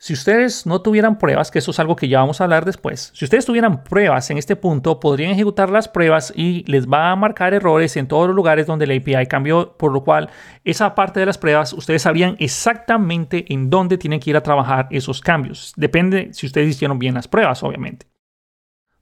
[0.00, 3.10] Si ustedes no tuvieran pruebas, que eso es algo que ya vamos a hablar después,
[3.14, 7.16] si ustedes tuvieran pruebas en este punto, podrían ejecutar las pruebas y les va a
[7.16, 10.30] marcar errores en todos los lugares donde la API cambió, por lo cual
[10.62, 14.86] esa parte de las pruebas, ustedes sabrían exactamente en dónde tienen que ir a trabajar
[14.92, 15.72] esos cambios.
[15.76, 18.06] Depende si ustedes hicieron bien las pruebas, obviamente.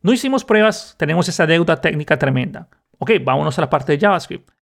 [0.01, 2.71] No hicimos pruebas, tenemos esa deuda técnica tremenda.
[2.97, 4.56] Ok, vámonos a la parte de JavaScript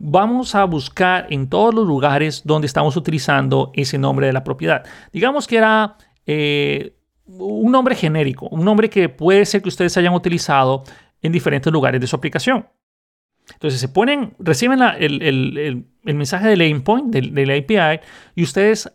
[0.00, 4.84] vamos a buscar en todos los lugares donde estamos utilizando ese nombre de la propiedad.
[5.12, 10.14] Digamos que era eh, un nombre genérico, un nombre que puede ser que ustedes hayan
[10.14, 10.84] utilizado
[11.20, 12.66] en diferentes lugares de su aplicación.
[13.52, 18.00] Entonces se ponen, reciben el, mensaje del endpoint, del, API,
[18.34, 18.90] y ustedes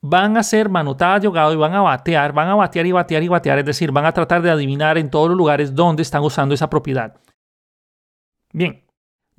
[0.00, 3.22] van a hacer manotadas de ahogado y van a batear, van a batear y batear
[3.22, 6.22] y batear, es decir, van a tratar de adivinar en todos los lugares donde están
[6.22, 7.20] usando esa propiedad.
[8.52, 8.82] Bien,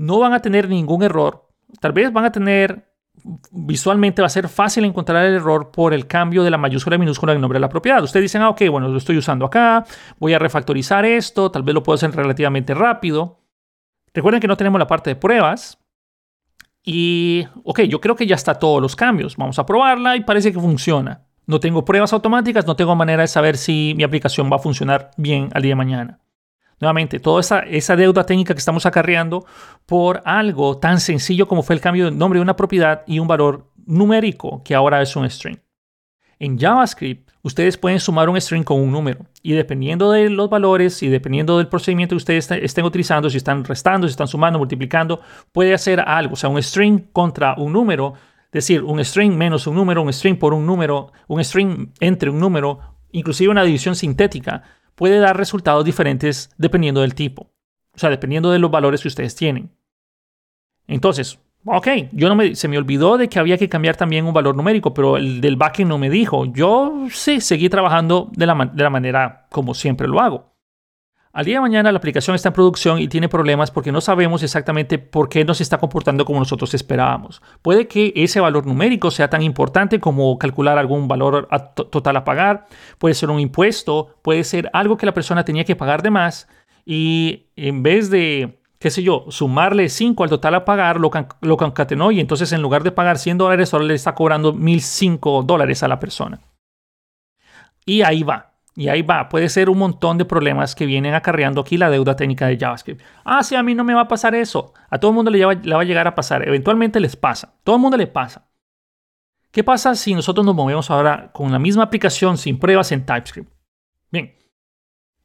[0.02, 1.48] no van a tener ningún error.
[1.80, 2.92] Tal vez van a tener,
[3.52, 7.00] visualmente va a ser fácil encontrar el error por el cambio de la mayúscula y
[7.00, 8.04] minúscula en el nombre de la propiedad.
[8.04, 9.86] Ustedes dicen, ah, ok, bueno, lo estoy usando acá,
[10.18, 13.42] voy a refactorizar esto, tal vez lo puedo hacer relativamente rápido.
[14.12, 15.78] Recuerden que no tenemos la parte de pruebas.
[16.84, 19.38] Y, ok, yo creo que ya está todos los cambios.
[19.38, 21.28] Vamos a probarla y parece que funciona.
[21.46, 25.12] No tengo pruebas automáticas, no tengo manera de saber si mi aplicación va a funcionar
[25.16, 26.21] bien al día de mañana.
[26.82, 29.46] Nuevamente, toda esa, deuda técnica que estamos acarreando
[29.86, 33.28] por algo tan sencillo como fue el cambio de nombre de una propiedad y un
[33.28, 35.60] valor numérico que ahora es un string.
[36.40, 41.04] En JavaScript, ustedes pueden sumar un string con un número y dependiendo de los valores
[41.04, 45.22] y dependiendo del procedimiento que ustedes estén utilizando, si están restando, si están sumando, multiplicando,
[45.52, 46.34] puede hacer algo.
[46.34, 48.16] O sea, un string contra un número,
[48.52, 52.40] decir, un string menos un número, un string por un número, un string entre un
[52.40, 52.80] número,
[53.12, 54.64] inclusive una división sintética
[54.96, 57.52] puede dar resultados diferentes dependiendo del tipo.
[57.94, 59.70] O sea, dependiendo de los valores que ustedes tienen.
[60.88, 64.34] Entonces, ok, yo no me, se me olvidó de que había que cambiar también un
[64.34, 66.46] valor numérico, pero el del backend no me dijo.
[66.46, 70.51] Yo sí, seguí trabajando de la, de la manera como siempre lo hago.
[71.34, 74.44] Al día de mañana la aplicación está en producción y tiene problemas porque no sabemos
[74.44, 77.42] exactamente por qué no se está comportando como nosotros esperábamos.
[77.62, 82.68] Puede que ese valor numérico sea tan importante como calcular algún valor total a pagar,
[82.98, 86.50] puede ser un impuesto, puede ser algo que la persona tenía que pagar de más
[86.86, 91.56] y en vez de, qué sé yo, sumarle 5 al total a pagar, lo, lo
[91.56, 95.82] concatenó y entonces en lugar de pagar 100 dólares, ahora le está cobrando 1005 dólares
[95.82, 96.42] a la persona.
[97.86, 98.51] Y ahí va.
[98.74, 102.16] Y ahí va, puede ser un montón de problemas que vienen acarreando aquí la deuda
[102.16, 103.02] técnica de JavaScript.
[103.26, 104.74] Ah, sí, a mí no me va a pasar eso.
[104.90, 106.48] A todo el mundo le va, a llegar a pasar.
[106.48, 107.54] Eventualmente les pasa.
[107.64, 108.50] Todo el mundo le pasa.
[109.52, 113.52] ¿Qué pasa si nosotros nos movemos ahora con la misma aplicación sin pruebas en TypeScript?
[114.10, 114.34] Bien,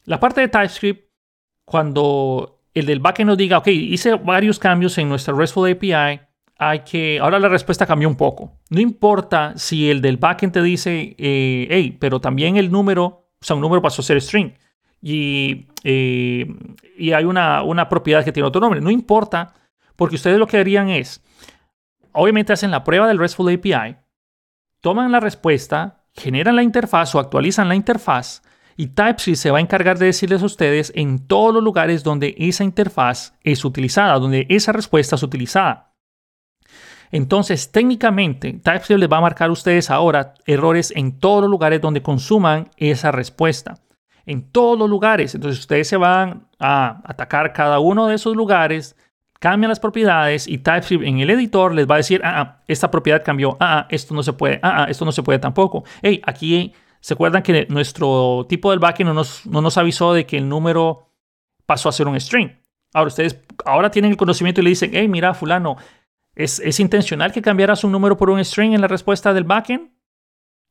[0.04, 1.08] la parte de TypeScript,
[1.64, 6.20] cuando el del backend nos diga, ok, hice varios cambios en nuestra RESTful API,
[6.58, 8.58] hay que, ahora la respuesta cambió un poco.
[8.70, 13.44] No importa si el del backend te dice, eh, hey, pero también el número o
[13.44, 14.52] sea, un número pasó a ser string.
[15.02, 16.46] Y, eh,
[16.96, 18.80] y hay una, una propiedad que tiene otro nombre.
[18.80, 19.54] No importa,
[19.94, 21.22] porque ustedes lo que harían es,
[22.12, 23.96] obviamente hacen la prueba del RESTful API,
[24.80, 28.42] toman la respuesta, generan la interfaz o actualizan la interfaz
[28.76, 32.34] y TypeScript se va a encargar de decirles a ustedes en todos los lugares donde
[32.38, 35.85] esa interfaz es utilizada, donde esa respuesta es utilizada.
[37.10, 41.80] Entonces, técnicamente, TypeScript les va a marcar a ustedes ahora errores en todos los lugares
[41.80, 43.74] donde consuman esa respuesta.
[44.24, 45.34] En todos los lugares.
[45.34, 48.96] Entonces, ustedes se van a atacar cada uno de esos lugares,
[49.38, 52.90] cambian las propiedades y TypeScript en el editor les va a decir, ah, ah esta
[52.90, 55.84] propiedad cambió, ah, ah, esto no se puede, ah, ah, esto no se puede tampoco.
[56.02, 60.26] Hey, aquí se acuerdan que nuestro tipo del backend no nos, no nos avisó de
[60.26, 61.10] que el número
[61.66, 62.50] pasó a ser un string.
[62.92, 65.76] Ahora ustedes ahora tienen el conocimiento y le dicen, hey, mira, fulano,
[66.36, 69.90] ¿Es, intencional que cambiaras un número por un string en la respuesta del backend?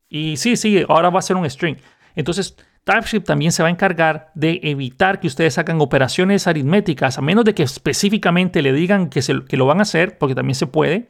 [0.08, 1.78] Y sí, sí, ahora va a ser un string.
[2.16, 7.22] Entonces, TypeScript también se va a encargar de evitar que ustedes hagan operaciones aritméticas, a
[7.22, 9.22] menos de que específicamente le digan que,
[9.58, 11.10] lo van a hacer, porque también se puede.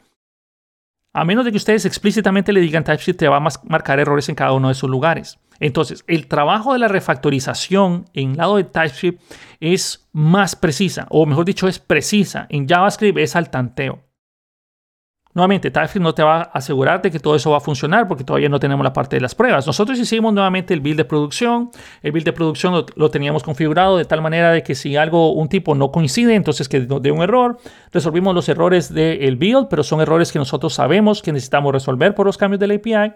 [1.12, 4.36] A menos de que ustedes explícitamente le digan TypeScript te va a marcar errores en
[4.36, 5.38] cada uno de sus lugares.
[5.60, 9.22] Entonces, el trabajo de la refactorización en lado de TypeScript
[9.60, 12.48] es más precisa, o mejor dicho, es precisa.
[12.50, 14.05] En JavaScript es al tanteo.
[15.36, 18.24] Nuevamente, TypeScript no te va a asegurar de que todo eso va a funcionar porque
[18.24, 19.68] todavía no tenemos la parte de las pruebas.
[19.68, 21.72] Nosotros hicimos nuevamente el build de producción.
[22.02, 25.50] El build de producción lo, teníamos configurado de tal manera de que si algo, un
[25.50, 27.58] tipo no coincide, entonces que nos dé un error.
[27.92, 32.26] Resolvimos los errores del build, pero son errores que nosotros sabemos que necesitamos resolver por
[32.26, 33.14] los cambios de la API.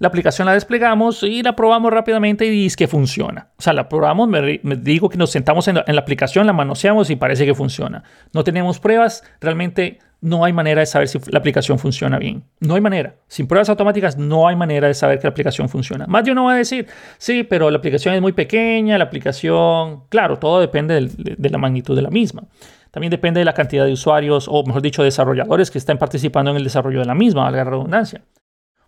[0.00, 3.52] La aplicación la desplegamos y la probamos rápidamente y dice que funciona.
[3.58, 6.52] O sea, la probamos, me, digo que nos sentamos en la, en la, aplicación, la
[6.52, 8.04] manoseamos y parece que funciona.
[8.34, 12.44] No tenemos pruebas, realmente no hay manera de saber si la aplicación funciona bien.
[12.60, 13.16] No hay manera.
[13.26, 16.06] Sin pruebas automáticas no hay manera de saber que la aplicación funciona.
[16.06, 16.86] Más de uno va a decir,
[17.18, 21.96] sí, pero la aplicación es muy pequeña, la aplicación, claro, todo depende de la magnitud
[21.96, 22.44] de la misma.
[22.90, 26.56] También depende de la cantidad de usuarios, o mejor dicho, desarrolladores que estén participando en
[26.56, 28.22] el desarrollo de la misma, valga la redundancia.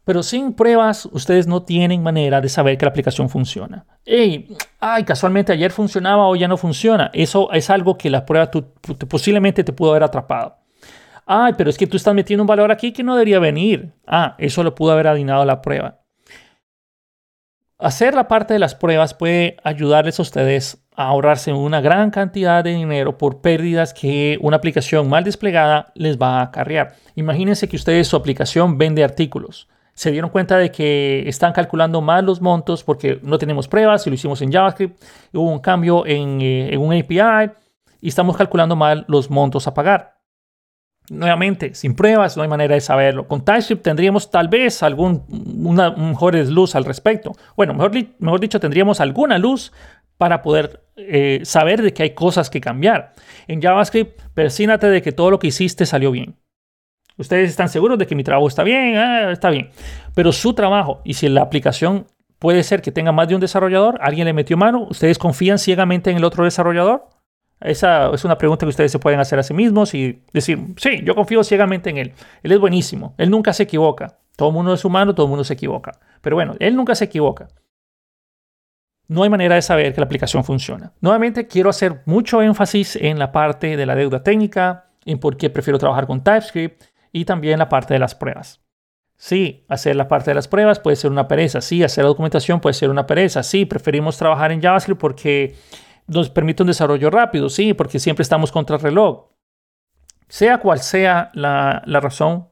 [0.04, 3.86] Pero sin pruebas, ustedes no tienen manera de saber que la aplicación funciona.
[4.04, 4.48] Hey,
[4.80, 7.10] ay, casualmente ayer funcionaba, o ya no funciona.
[7.14, 8.50] Eso es algo que la prueba
[9.08, 10.56] posiblemente te pudo haber atrapado.
[11.26, 13.92] Ay, pero es que tú estás metiendo un valor aquí que no debería venir.
[14.06, 16.00] Ah, eso lo pudo haber adivinado la prueba.
[17.78, 22.62] Hacer la parte de las pruebas puede ayudarles a ustedes a ahorrarse una gran cantidad
[22.62, 26.94] de dinero por pérdidas que una aplicación mal desplegada les va a acarrear.
[27.16, 32.24] Imagínense que ustedes su aplicación vende artículos se dieron cuenta de que están calculando mal
[32.24, 35.02] los montos porque no tenemos pruebas y lo hicimos en JavaScript.
[35.32, 37.52] Hubo un cambio en, eh, un API
[38.00, 40.11] y estamos calculando mal los montos a pagar.
[41.10, 43.26] Nuevamente, sin pruebas no hay manera de saberlo.
[43.26, 45.24] Con TypeScript tendríamos tal vez algún,
[45.64, 45.90] una,
[46.44, 47.32] luz al respecto.
[47.56, 49.72] Bueno, mejor, mejor dicho, tendríamos alguna luz
[50.16, 53.12] para poder eh, saber de que hay cosas que cambiar.
[53.48, 56.36] En JavaScript, persínate de que todo lo que hiciste salió bien.
[57.16, 59.70] Ustedes están seguros de que mi trabajo está bien, ah, está bien.
[60.14, 62.06] Pero su trabajo, y si la aplicación
[62.38, 66.10] puede ser que tenga más de un desarrollador, alguien le metió mano, ¿ustedes confían ciegamente
[66.10, 67.08] en el otro desarrollador?
[67.64, 71.00] Esa es una pregunta que ustedes se pueden hacer a sí mismos y decir, sí,
[71.04, 72.12] yo confío ciegamente en él.
[72.42, 74.18] Él es buenísimo, él nunca se equivoca.
[74.36, 75.92] Todo el mundo es humano, todo el mundo se equivoca.
[76.20, 77.48] Pero bueno, él nunca se equivoca.
[79.08, 80.92] No hay manera de saber que la aplicación funciona.
[81.00, 85.50] Nuevamente, quiero hacer mucho énfasis en la parte de la deuda técnica, en por qué
[85.50, 88.62] prefiero trabajar con TypeScript y también la parte de las pruebas.
[89.16, 91.60] Sí, hacer la parte de las pruebas puede ser una pereza.
[91.60, 93.42] Sí, hacer la documentación puede ser una pereza.
[93.42, 95.54] Sí, preferimos trabajar en JavaScript porque
[96.06, 97.48] nos permite un desarrollo rápido.
[97.48, 99.30] Sí, porque siempre estamos contra el reloj.
[100.28, 102.48] Sea cual sea la, la razón,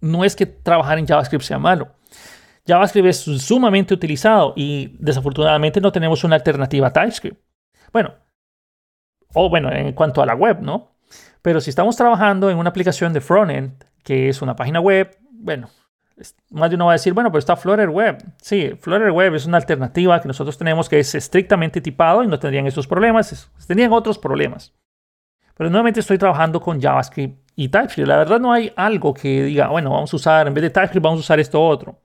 [0.00, 1.94] no es que trabajar en JavaScript sea malo.
[2.66, 7.42] JavaScript es sumamente utilizado y desafortunadamente no tenemos una alternativa a TypeScript.
[7.92, 8.14] Bueno,
[9.34, 10.96] o bueno, en cuanto a la web, ¿no?
[11.42, 15.68] Pero si estamos trabajando en una aplicación de frontend, que es una página web, bueno,
[16.50, 18.24] más de uno va a decir, bueno, pero está Flutter Web.
[18.40, 22.38] Sí, Flutter Web es una alternativa que nosotros tenemos que es estrictamente tipado y no
[22.38, 24.72] tendrían esos problemas, tendrían otros problemas.
[25.56, 28.08] Pero nuevamente estoy trabajando con JavaScript y TypeScript.
[28.08, 31.02] La verdad no hay algo que diga, bueno, vamos a usar, en vez de TypeScript
[31.02, 32.00] vamos a usar esto otro.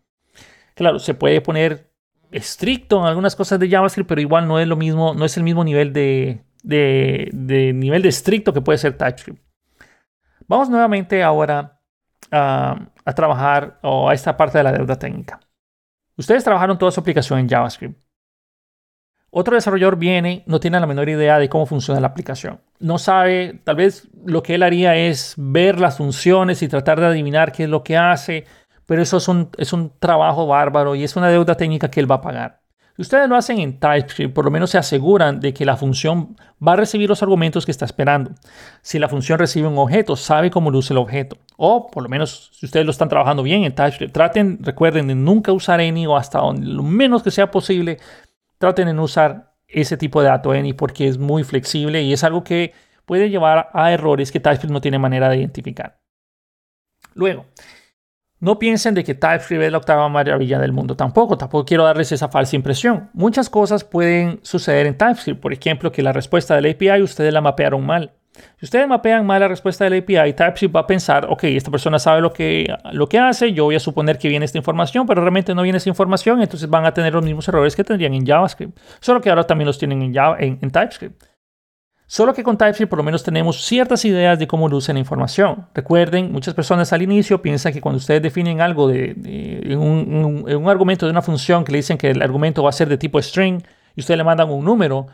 [0.75, 1.91] Claro, se puede poner
[2.31, 5.43] estricto en algunas cosas de JavaScript, pero igual no es lo mismo, no es el
[5.43, 9.41] mismo nivel de, de, nivel de estricto que puede ser TypeScript.
[10.47, 11.78] Vamos nuevamente ahora
[12.31, 15.39] a, trabajar o a esta parte de la deuda técnica.
[16.17, 17.99] Ustedes trabajaron toda su aplicación en JavaScript.
[19.31, 22.61] Otro desarrollador viene, no tiene la menor idea de cómo funciona la aplicación.
[22.79, 27.07] No sabe, tal vez lo que él haría es ver las funciones y tratar de
[27.07, 28.45] adivinar qué es lo que hace,
[28.87, 32.09] pero eso es un, es un trabajo bárbaro y es una deuda técnica que él
[32.09, 32.58] va a pagar.
[32.99, 36.35] Ustedes lo hacen en TypeScript, por lo menos se aseguran de que la función
[36.65, 38.31] va a recibir los argumentos que está esperando.
[38.81, 41.37] Si la función recibe un objeto, sabe cómo luce el objeto.
[41.55, 45.15] O por lo menos si ustedes lo están trabajando bien en TypeScript, traten, recuerden de
[45.15, 47.99] nunca usar any o hasta lo menos que sea posible,
[48.57, 52.43] traten de usar ese tipo de dato any porque es muy flexible y es algo
[52.43, 52.73] que
[53.05, 56.01] puede llevar a errores que TypeScript no tiene manera de identificar.
[57.13, 57.45] Luego,
[58.39, 60.95] no piensen de que TypeScript es la octava maravilla del mundo.
[60.95, 63.09] Tampoco, tampoco quiero darles esa falsa impresión.
[63.13, 65.41] Muchas cosas pueden suceder en TypeScript.
[65.41, 68.13] Por ejemplo, que la respuesta del API ustedes la mapearon mal.
[68.57, 71.99] Si ustedes mapean mal la respuesta del API, TypeScript va a pensar, ok, esta persona
[71.99, 75.19] sabe lo que, lo que hace, yo voy a suponer que viene esta información, pero
[75.19, 78.25] realmente no viene esa información, entonces van a tener los mismos errores que tendrían en
[78.25, 78.79] JavaScript.
[79.01, 81.28] Solo que ahora también los tienen en, Java, en TypeScript.
[82.11, 85.67] Solo que con TypeScript por lo menos tenemos ciertas ideas de cómo luce la información.
[85.75, 89.15] Recuerden, muchas personas al inicio piensan que cuando ustedes definen algo de,
[89.63, 92.89] en, un, argumento de una función que le dicen que el argumento va a ser
[92.89, 93.61] de tipo string
[93.95, 95.05] y ustedes le mandan un número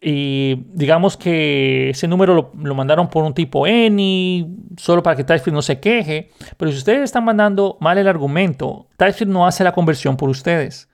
[0.00, 5.22] y digamos que ese número lo, lo mandaron por un tipo any solo para que
[5.22, 9.62] TypeScript no se queje, pero si ustedes están mandando mal el argumento, TypeScript no hace
[9.62, 10.89] la conversión por ustedes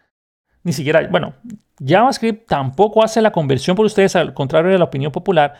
[0.66, 1.32] ni siquiera, bueno,
[1.78, 5.54] JavaScript tampoco hace la conversión por ustedes, al contrario de la opinión popular,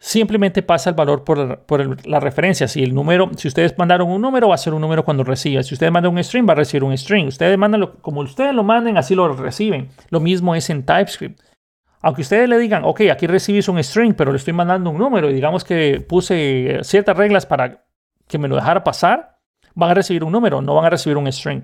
[0.00, 2.66] simplemente pasa el valor por, la referencia.
[2.66, 5.62] Si el número, si ustedes mandaron un número, va a ser un número cuando reciba.
[5.62, 7.28] Si ustedes mandan un string, va a recibir un string.
[7.28, 9.90] Ustedes mandan como ustedes lo manden, así lo reciben.
[10.10, 11.40] Lo mismo es en TypeScript.
[12.00, 15.30] Aunque ustedes le digan, ok, aquí recibís un string, pero le estoy mandando un número
[15.30, 17.84] y digamos que puse ciertas reglas para
[18.26, 19.38] que me lo dejara pasar,
[19.76, 21.62] van a recibir un número, no van a recibir un string.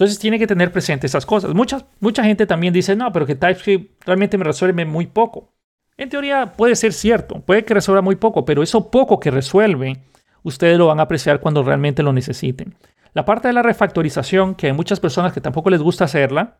[0.00, 1.52] Entonces tiene que tener presente esas cosas.
[1.52, 5.52] Mucha, mucha gente también dice, no, pero que TypeScript realmente me resuelve muy poco.
[5.98, 10.02] En teoría puede ser cierto, puede que resuelva muy poco, pero eso poco que resuelve,
[10.42, 12.76] ustedes lo van a apreciar cuando realmente lo necesiten.
[13.12, 16.56] La parte de la refactorización, que hay muchas personas que tampoco les gusta hacerla,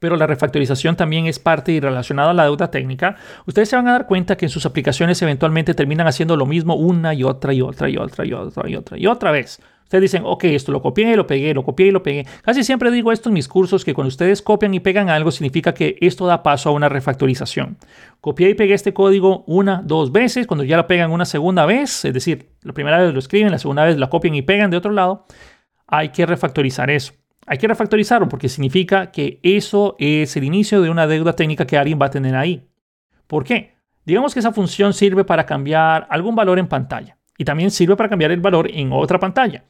[0.00, 3.14] pero la refactorización también es parte y relacionada a la deuda técnica,
[3.46, 6.74] ustedes se van a dar cuenta que en sus aplicaciones eventualmente terminan haciendo lo mismo
[6.74, 9.60] una y otra y otra y otra y otra y otra y otra vez.
[9.88, 12.26] Ustedes dicen, ok, esto lo copié, lo pegué, lo copié y lo pegué.
[12.42, 15.72] Casi siempre digo esto en mis cursos, que cuando ustedes copian y pegan algo, significa
[15.72, 17.78] que esto da paso a una refactorización.
[18.20, 22.04] Copié y pegué este código una, dos veces, cuando ya lo pegan una segunda vez,
[22.04, 24.76] es decir, la primera vez lo escriben, la segunda vez lo copian y pegan de
[24.76, 25.24] otro lado,
[25.86, 27.14] hay que refactorizar eso.
[27.46, 31.78] Hay que refactorizarlo porque significa que eso es el inicio de una deuda técnica que
[31.78, 32.68] alguien va a tener ahí.
[33.26, 33.74] ¿Por qué?
[34.04, 38.10] Digamos que esa función sirve para cambiar algún valor en pantalla y también sirve para
[38.10, 39.64] cambiar el valor en otra pantalla.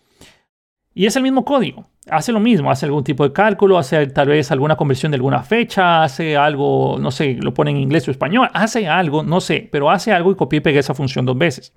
[0.98, 1.86] Y es el mismo código.
[2.10, 5.44] Hace lo mismo, hace algún tipo de cálculo, hace tal vez alguna conversión de alguna
[5.44, 9.68] fecha, hace algo, no sé, lo pone en inglés o español, hace algo, no sé,
[9.70, 11.72] pero hace algo y copia y pega esa función dos veces.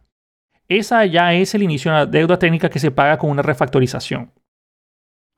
[0.67, 4.31] Esa ya es el inicio de una deuda técnica que se paga con una refactorización.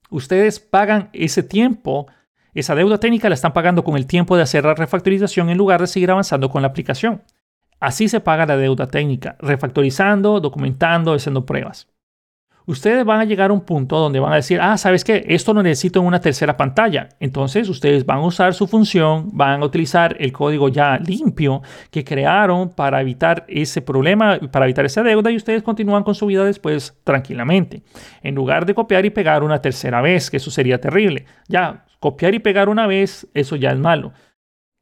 [0.10, 2.08] Ustedes pagan ese tiempo,
[2.54, 5.82] esa deuda técnica la están pagando con el tiempo de hacer la refactorización en lugar
[5.82, 7.24] de seguir avanzando con la aplicación.
[7.82, 11.93] Así se paga la deuda técnica, refactorizando, documentando, haciendo pruebas
[12.66, 15.26] ustedes van a llegar a un punto donde van a decir, ah, ¿sabes qué?
[15.28, 17.10] Esto lo necesito en una tercera pantalla.
[17.20, 22.04] Entonces ustedes van a usar su función, van a utilizar el código ya limpio que
[22.04, 26.46] crearon para evitar ese problema, para evitar esa deuda y ustedes continúan con su vida
[26.46, 27.84] después tranquilamente.
[28.22, 31.26] En lugar de copiar y pegar una tercera vez, que eso sería terrible.
[31.48, 34.14] Ya, copiar y pegar una vez, eso ya es malo.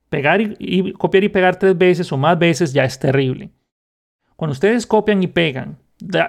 [0.10, 3.52] Pegar y, copiar y pegar tres veces o más veces ya es terrible.
[4.36, 5.78] Cuando ustedes copian y pegan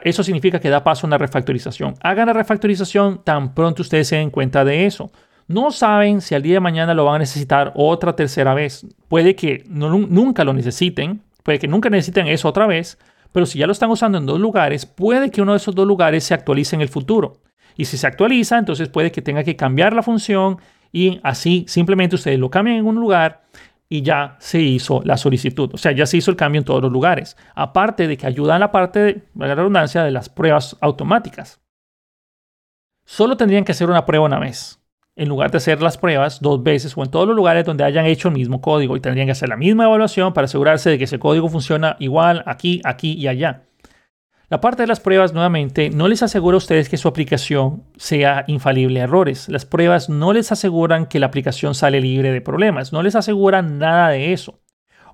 [0.05, 1.95] eso significa que da paso a una refactorización.
[2.03, 5.11] Hagan la refactorización tan pronto ustedes se den cuenta de eso.
[5.49, 8.87] No saben si al día de mañana lo van a necesitar otra tercera vez.
[9.09, 12.99] Puede que nunca lo necesiten, puede que nunca necesiten eso otra vez,
[13.33, 15.87] pero si ya lo están usando en dos lugares, puede que uno de esos dos
[15.87, 17.41] lugares se actualice en el futuro.
[17.77, 20.59] Y si se actualiza, entonces puede que tenga que cambiar la función
[20.93, 23.43] y así simplemente ustedes lo cambian en un lugar
[23.93, 25.69] y ya se hizo la solicitud.
[25.75, 27.37] O sea, ya se hizo el cambio en todos los lugares.
[27.55, 31.61] Aparte de que ayuda en la parte de la redundancia de las pruebas automáticas.
[33.05, 34.81] Solo tendrían que hacer una prueba una vez,
[35.15, 38.07] en lugar de hacer las pruebas dos veces o en todos los lugares donde hayan
[38.07, 41.05] hecho el mismo código y tendrían que hacer la misma evaluación para asegurarse de que
[41.05, 43.65] ese código funciona igual aquí, aquí y allá.
[44.53, 48.45] La parte de las pruebas, nuevamente, no les asegura a ustedes que su aplicación sea
[48.49, 49.49] infalible a errores.
[49.49, 52.93] Las pruebas no les aseguran que la aplicación sale libre de problemas.
[52.93, 54.61] No les aseguran nada de eso.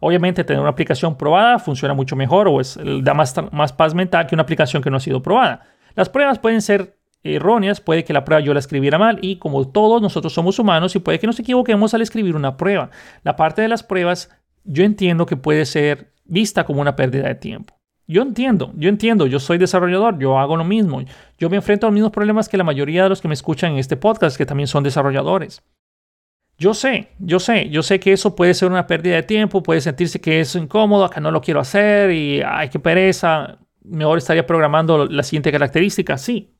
[0.00, 4.26] Obviamente, tener una aplicación probada funciona mucho mejor o es, da más, más paz mental
[4.26, 5.68] que una aplicación que no ha sido probada.
[5.94, 9.68] Las pruebas pueden ser erróneas, puede que la prueba yo la escribiera mal y como
[9.68, 12.90] todos nosotros somos humanos y puede que nos equivoquemos al escribir una prueba.
[13.22, 14.30] La parte de las pruebas
[14.64, 17.77] yo entiendo que puede ser vista como una pérdida de tiempo.
[18.10, 21.02] Yo entiendo, yo entiendo, yo soy desarrollador, yo hago lo mismo.
[21.36, 23.72] Yo me enfrento a los mismos problemas que la mayoría de los que me escuchan
[23.72, 25.62] en este podcast, que también son desarrolladores.
[26.56, 29.82] Yo sé, yo sé, yo sé que eso puede ser una pérdida de tiempo, puede
[29.82, 34.46] sentirse que es incómodo, que no lo quiero hacer y ay, qué pereza, mejor estaría
[34.46, 36.56] programando la siguiente característica, sí.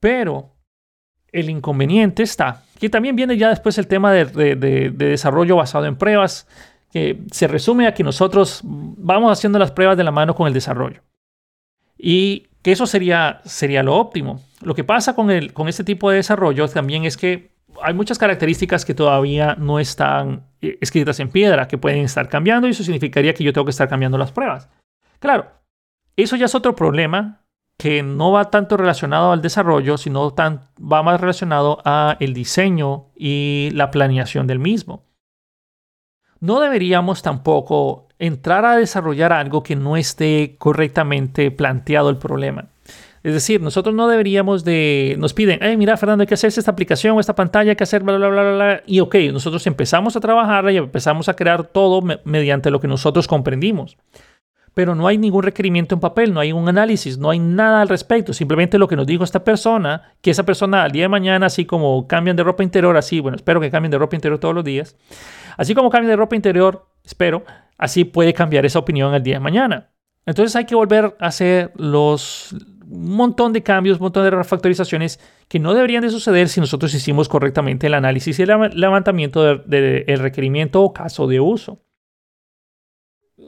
[0.00, 0.56] Pero
[1.30, 6.48] el inconveniente está, que también viene ya después el tema de desarrollo basado en pruebas
[6.96, 10.54] que se resume a que nosotros vamos haciendo las pruebas de la mano con el
[10.54, 11.02] desarrollo.
[11.98, 14.40] Y que eso sería, sería lo óptimo.
[14.62, 17.50] Lo que pasa con, el, con este tipo de desarrollo también es que
[17.82, 22.66] hay muchas características que todavía no están eh, escritas en piedra, que pueden estar cambiando
[22.66, 24.70] y eso significaría que yo tengo que estar cambiando las pruebas.
[25.18, 25.48] Claro,
[26.16, 27.42] eso ya es otro problema
[27.76, 33.10] que no va tanto relacionado al desarrollo, sino tan, va más relacionado a el diseño
[33.14, 35.05] y la planeación del mismo
[36.40, 42.66] no deberíamos tampoco entrar a desarrollar algo que no esté correctamente planteado el problema.
[43.22, 45.16] Es decir, nosotros no deberíamos de...
[45.18, 48.04] Nos piden, hey, mira, Fernando, hay que hacer esta aplicación esta pantalla, hay que hacer
[48.04, 52.02] bla, bla, bla, bla, Y ok, nosotros empezamos a trabajarla y empezamos a crear todo
[52.24, 53.96] mediante lo que nosotros comprendimos.
[54.74, 57.88] Pero no hay ningún requerimiento en papel, no hay un análisis, no hay nada al
[57.88, 58.32] respecto.
[58.32, 61.64] Simplemente lo que nos dijo esta persona, que esa persona al día de mañana, así
[61.64, 64.62] como cambian de ropa interior, así, bueno, espero que cambien de ropa interior todos los
[64.62, 64.94] días
[65.56, 67.44] Así como cambia de ropa interior, espero,
[67.78, 69.90] así puede cambiar esa opinión el día de mañana.
[70.26, 72.54] Entonces hay que volver a hacer los
[72.88, 76.94] un montón de cambios, un montón de refactorizaciones que no deberían de suceder si nosotros
[76.94, 81.82] hicimos correctamente el análisis y el levantamiento del requerimiento o caso de uso.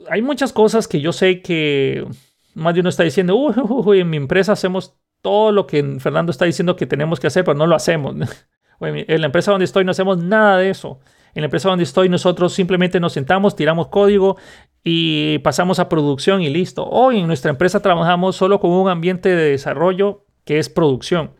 [0.09, 2.05] Hay muchas cosas que yo sé que
[2.53, 6.45] más de uno está diciendo, uy, en mi empresa hacemos todo lo que Fernando está
[6.45, 8.15] diciendo que tenemos que hacer, pero no lo hacemos.
[8.81, 10.99] en la empresa donde estoy no hacemos nada de eso.
[11.35, 14.37] En la empresa donde estoy, nosotros simplemente nos sentamos, tiramos código
[14.83, 16.87] y pasamos a producción y listo.
[16.87, 21.31] Hoy en nuestra empresa trabajamos solo con un ambiente de desarrollo que es producción.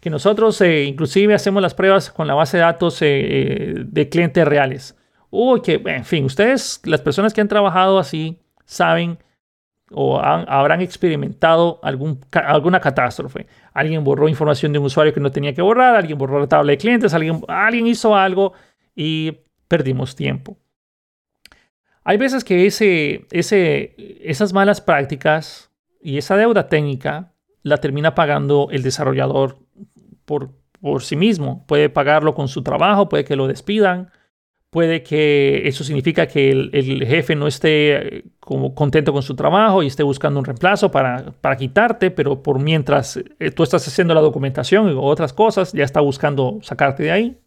[0.00, 4.08] Que nosotros eh, inclusive hacemos las pruebas con la base de datos eh, eh, de
[4.08, 4.96] clientes reales.
[5.30, 9.18] Uy, que, en fin, ustedes, las personas que han trabajado así, saben
[9.94, 13.46] o habrán experimentado algún, alguna catástrofe.
[13.72, 16.72] Alguien borró información de un usuario que no tenía que borrar, alguien borró la tabla
[16.72, 18.54] de clientes, alguien, alguien hizo algo
[18.94, 19.38] y
[19.68, 20.58] perdimos tiempo.
[22.04, 23.94] Hay veces que ese, ese,
[24.28, 25.70] esas malas prácticas
[26.00, 27.32] y esa deuda técnica
[27.62, 29.58] la termina pagando el desarrollador
[30.24, 31.64] por, por sí mismo.
[31.66, 34.10] Puede pagarlo con su trabajo, puede que lo despidan,
[34.70, 39.82] puede que eso significa que el, jefe no esté eh, como contento con su trabajo
[39.82, 44.12] y esté buscando un reemplazo para, para quitarte, pero por mientras eh, tú estás haciendo
[44.14, 47.41] la documentación y otras cosas, ya está buscando sacarte de ahí.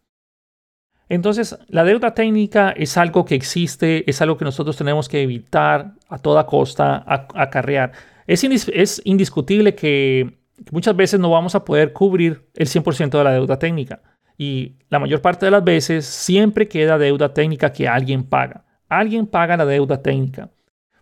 [1.10, 5.94] Entonces, la deuda técnica es algo que existe, es algo que nosotros tenemos que evitar
[6.10, 7.92] a toda costa acarrear.
[8.28, 10.38] Es, es indiscutible que
[10.72, 14.02] muchas veces no vamos a poder cubrir el 100% de la deuda técnica
[14.38, 18.66] y la mayor parte de las veces siempre queda deuda técnica que alguien paga.
[18.90, 20.50] Alguien paga la deuda técnica.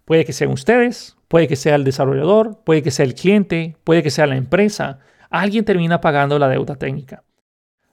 [0.06, 4.04] Puede que sean ustedes, puede que sea el desarrollador, puede que sea el cliente, puede
[4.04, 5.00] que sea la empresa.
[5.30, 7.24] Alguien termina pagando la deuda técnica.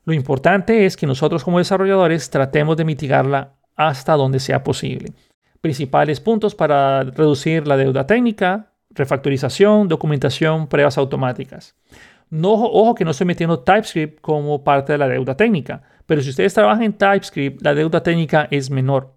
[0.05, 5.13] Lo importante es que nosotros como desarrolladores tratemos de mitigarla hasta donde sea posible.
[5.61, 11.75] Principales puntos para reducir la deuda técnica, refactorización, documentación, pruebas automáticas.
[12.31, 16.31] No, ojo que no estoy metiendo TypeScript como parte de la deuda técnica, pero si
[16.31, 19.17] ustedes trabajan en TypeScript, la deuda técnica es menor,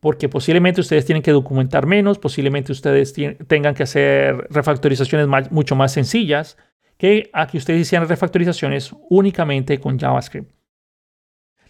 [0.00, 3.14] porque posiblemente ustedes tienen que documentar menos, posiblemente ustedes
[3.46, 6.56] tengan que hacer refactorizaciones mucho más sencillas
[6.98, 10.52] que a que ustedes hicieran refactorizaciones únicamente con JavaScript.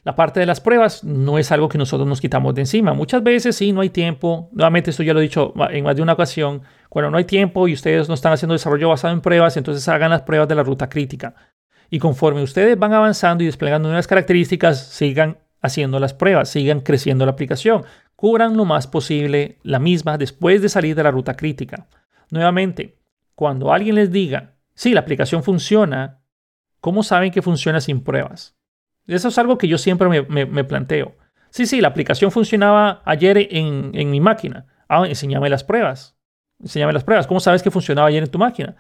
[0.05, 2.95] La parte de las pruebas no es algo que nosotros nos quitamos de encima.
[2.95, 4.49] Muchas veces sí, no hay tiempo.
[4.53, 6.63] Nuevamente, esto ya lo he dicho en más de una ocasión.
[6.89, 10.11] Cuando no hay tiempo y ustedes no están haciendo desarrollo basado en pruebas, entonces hagan
[10.11, 11.35] las pruebas de la ruta crítica.
[11.91, 17.27] Y conforme ustedes van avanzando y desplegando nuevas características, sigan haciendo las pruebas, sigan creciendo
[17.27, 17.85] la aplicación.
[18.17, 21.87] Cubran lo más posible la misma después de salir de la ruta crítica.
[22.31, 22.99] Nuevamente,
[23.35, 26.23] cuando alguien les diga, sí, la aplicación funciona,
[26.81, 28.57] ¿cómo saben que funciona sin pruebas?
[29.09, 31.17] Eso es algo que yo siempre me, planteo.
[31.51, 34.67] Sí, sí, la aplicación funcionaba ayer en, mi máquina.
[34.89, 36.17] Ah, enséñame las pruebas.
[36.61, 37.27] Enséñame las pruebas.
[37.27, 38.77] ¿Cómo sabes que funcionaba ayer en tu máquina?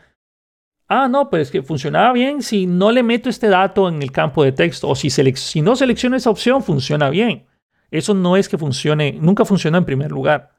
[0.86, 4.44] Ah, no, pues que funcionaba bien si no le meto este dato en el campo
[4.44, 7.46] de texto o si, si no selecciono esa opción, funciona bien.
[7.90, 10.58] Eso no es que funcione, nunca funciona en primer lugar.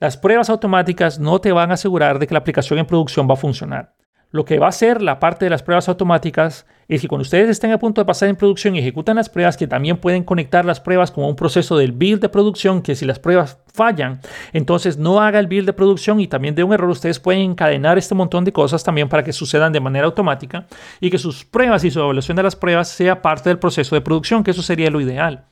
[0.00, 3.34] Las pruebas automáticas no te van a asegurar de que la aplicación en producción va
[3.34, 3.94] a funcionar.
[4.30, 7.48] Lo que va a hacer la parte de las pruebas automáticas es que cuando ustedes
[7.48, 10.66] estén a punto de pasar en producción y ejecutan las pruebas, que también pueden conectar
[10.66, 14.20] las pruebas como un proceso del build de producción, que si las pruebas fallan,
[14.52, 17.96] entonces no haga el build de producción y también de un error, ustedes pueden encadenar
[17.96, 20.66] este montón de cosas también para que sucedan de manera automática
[21.00, 24.02] y que sus pruebas y su evaluación de las pruebas sea parte del proceso de
[24.02, 25.46] producción, que eso sería lo ideal.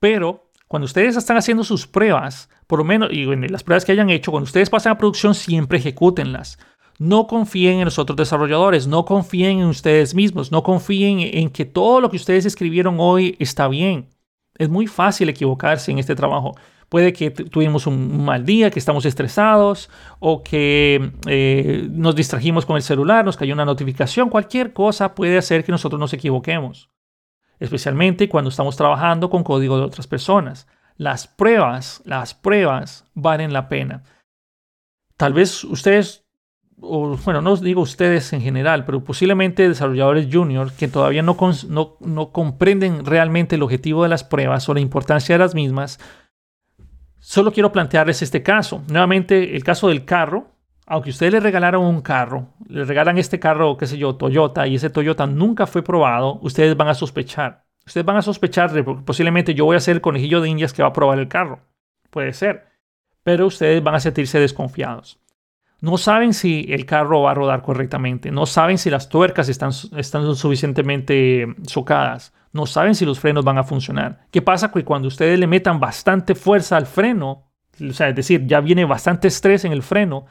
[0.00, 4.10] Pero cuando ustedes están haciendo sus pruebas, por lo menos, y las pruebas que hayan
[4.10, 6.58] hecho, cuando ustedes pasan a producción, siempre ejecútenlas.
[6.98, 11.66] No confíen en los otros desarrolladores, no confíen en ustedes mismos, no confíen en que
[11.66, 14.08] todo lo que ustedes escribieron hoy está bien.
[14.56, 16.54] Es muy fácil equivocarse en este trabajo.
[16.88, 19.90] Puede que tuvimos un mal día, que estamos estresados
[20.20, 25.36] o que eh, nos distrajimos con el celular, nos cayó una notificación, cualquier cosa puede
[25.36, 26.90] hacer que nosotros nos equivoquemos,
[27.58, 30.68] especialmente cuando estamos trabajando con código de otras personas.
[30.96, 34.04] Las pruebas, las pruebas valen la pena.
[35.16, 36.25] Tal vez ustedes
[36.76, 41.36] bueno, no os digo ustedes en general, pero posiblemente desarrolladores junior que todavía no,
[41.68, 45.98] no, comprenden realmente el objetivo de las pruebas o la importancia de las mismas,
[47.18, 48.82] solo quiero plantearles este caso.
[48.88, 50.52] Nuevamente, el caso del carro.
[50.88, 54.76] Aunque ustedes le regalaron un carro, le regalan este carro, qué sé yo, Toyota, y
[54.76, 57.64] ese Toyota nunca fue probado, ustedes van a sospechar.
[57.84, 60.82] Ustedes van a sospechar de posiblemente yo voy a ser el conejillo de indias que
[60.82, 61.58] va a probar el carro.
[62.10, 62.66] Puede ser.
[63.24, 65.18] Pero ustedes van a sentirse desconfiados.
[65.86, 69.72] No saben si el carro va a rodar correctamente, no saben si las tuercas están,
[69.72, 74.26] suficientemente socadas, no saben si los frenos van a funcionar.
[74.32, 77.52] ¿Qué pasa cuando ustedes le metan bastante fuerza al freno?
[77.88, 80.26] O sea, es decir, ya viene bastante estrés en el freno,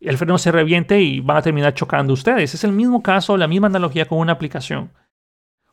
[0.00, 2.54] el freno se reviente y van a terminar chocando ustedes.
[2.54, 4.92] Es el mismo caso, la misma analogía con una aplicación.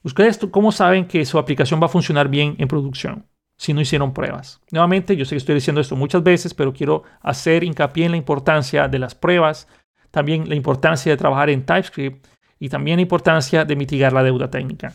[0.02, 3.26] ¿Ustedes cómo saben que su aplicación va a funcionar bien en producción?
[3.58, 4.62] Si no hicieron pruebas.
[4.72, 8.18] Nuevamente, yo sé que estoy diciendo esto muchas veces, pero quiero hacer hincapié en la
[8.18, 9.68] importancia de las pruebas,
[10.12, 12.28] también la importancia de trabajar en TypeScript
[12.60, 14.94] y también la importancia de mitigar la deuda técnica.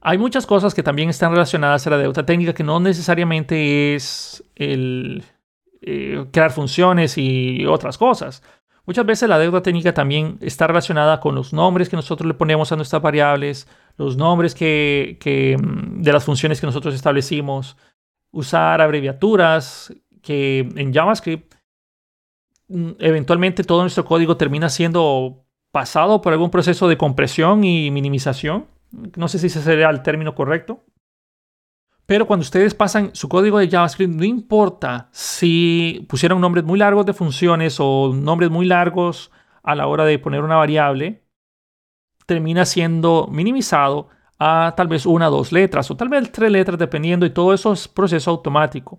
[0.00, 4.44] Hay muchas cosas que también están relacionadas a la deuda técnica que no necesariamente es
[4.54, 5.24] el
[5.80, 8.42] eh, crear funciones y otras cosas.
[8.86, 12.70] Muchas veces la deuda técnica también está relacionada con los nombres que nosotros le ponemos
[12.70, 13.66] a nuestras variables,
[13.96, 17.76] los nombres que, mm, de las funciones que nosotros establecimos,
[18.30, 21.54] usar abreviaturas que en JavaScript
[22.68, 28.66] mm, eventualmente todo nuestro código termina siendo pasado por algún proceso de compresión y minimización.
[29.16, 30.84] No sé si ese sería el término correcto.
[32.06, 37.04] Pero cuando ustedes pasan su código de JavaScript, no importa si pusieron nombres muy largos
[37.04, 39.32] de funciones o nombres muy largos
[39.64, 41.25] a la hora de poner una variable,
[42.26, 44.08] termina siendo minimizado
[44.38, 47.54] a tal vez una o dos letras o tal vez tres letras dependiendo y todo
[47.54, 48.98] eso es proceso automático.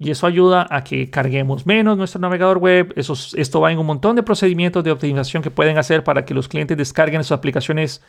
[0.00, 2.92] Y eso ayuda a que carguemos menos nuestro navegador web.
[2.96, 6.34] Eso, esto va en un montón de procedimientos de optimización que pueden hacer para que
[6.34, 8.02] los clientes descarguen sus aplicaciones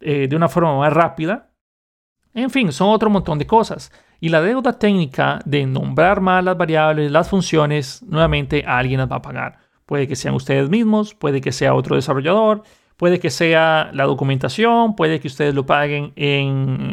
[0.00, 1.54] eh, de una forma más rápida
[2.34, 3.92] en fin, son otro montón de cosas.
[4.20, 9.16] Y la deuda técnica de nombrar mal las variables, las funciones, nuevamente alguien las va
[9.16, 9.58] a pagar.
[9.86, 12.62] Puede que sean ustedes mismos, puede que sea otro desarrollador,
[12.96, 16.12] puede que sea la documentación, puede que ustedes lo paguen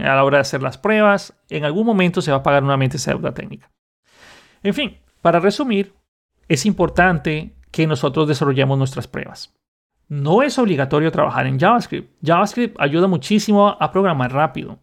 [0.03, 1.33] a la hora de hacer las pruebas.
[1.49, 3.71] En algún momento se va a pagar nuevamente esa deuda técnica.
[4.63, 5.93] En fin, para resumir,
[6.47, 9.53] es importante que nosotros desarrollemos nuestras pruebas.
[10.07, 12.13] No es obligatorio trabajar en JavaScript.
[12.21, 14.79] JavaScript ayuda muchísimo a programar rápido.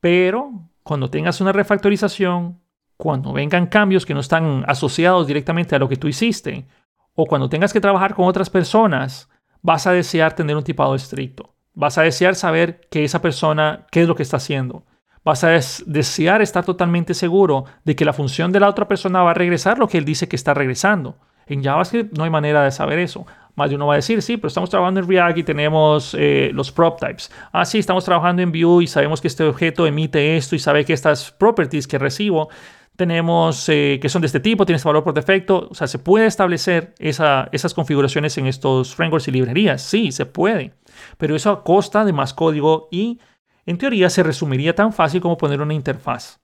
[0.00, 2.60] Pero cuando tengas una refactorización,
[2.96, 6.66] cuando vengan cambios que no están asociados directamente a lo que tú hiciste,
[7.14, 9.28] o cuando tengas que trabajar con otras personas,
[9.64, 11.54] vas a desear tener un tipado estricto.
[11.72, 14.84] Vas a desear saber que esa persona, qué es lo que está haciendo.
[15.24, 19.30] Vas a desear estar totalmente seguro de que la función de la otra persona va
[19.30, 21.16] a regresar lo que él dice que está regresando.
[21.46, 23.26] En JavaScript no hay manera de saber eso.
[23.56, 26.50] Más de uno va a decir, sí, pero estamos trabajando en React y tenemos eh,
[26.52, 27.32] los prop types.
[27.50, 30.84] Ah, sí, estamos trabajando en Vue y sabemos que este objeto emite esto y sabe
[30.84, 32.50] que estas properties que recibo
[32.96, 35.68] tenemos eh, que son de este tipo, tiene este valor por defecto.
[35.70, 39.82] O sea, se puede establecer esas configuraciones en estos frameworks y librerías.
[39.82, 40.74] Sí, se puede.
[41.18, 43.20] Pero eso a costa de más código y
[43.66, 46.40] en teoría se resumiría tan fácil como poner una interfaz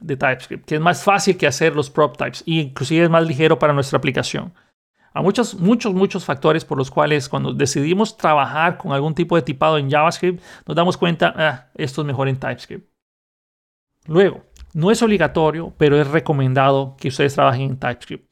[0.00, 3.26] de TypeScript, que es más fácil que hacer los prop types y inclusive es más
[3.26, 4.52] ligero para nuestra aplicación.
[5.14, 9.42] Hay muchos, muchos, muchos factores por los cuales cuando decidimos trabajar con algún tipo de
[9.42, 12.90] tipado en JavaScript, nos damos cuenta, ah, esto es mejor en TypeScript.
[14.06, 14.42] Luego,
[14.74, 18.28] no es obligatorio, pero es recomendado que ustedes trabajen en TypeScript.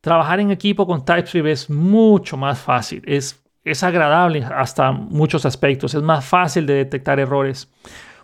[0.00, 5.94] Trabajar en equipo con TypeScript es mucho más fácil, es, es agradable hasta muchos aspectos,
[5.94, 7.70] es más fácil de detectar errores.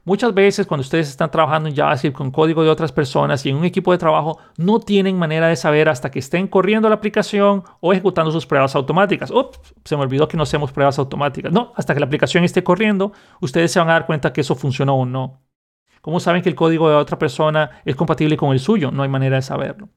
[0.08, 3.56] Muchas veces cuando ustedes están trabajando en JavaScript con código de otras personas y en
[3.56, 7.62] un equipo de trabajo, no tienen manera de saber hasta que estén corriendo la aplicación
[7.80, 9.30] o ejecutando sus pruebas automáticas.
[9.30, 11.52] Ups, se me olvidó que no hacemos pruebas automáticas.
[11.52, 13.12] No, hasta que la aplicación esté corriendo,
[13.42, 15.42] ustedes se van a dar cuenta que eso funcionó o no.
[16.00, 18.90] ¿Cómo saben que el código de otra persona es compatible con el suyo?
[18.90, 19.88] No hay manera de saberlo.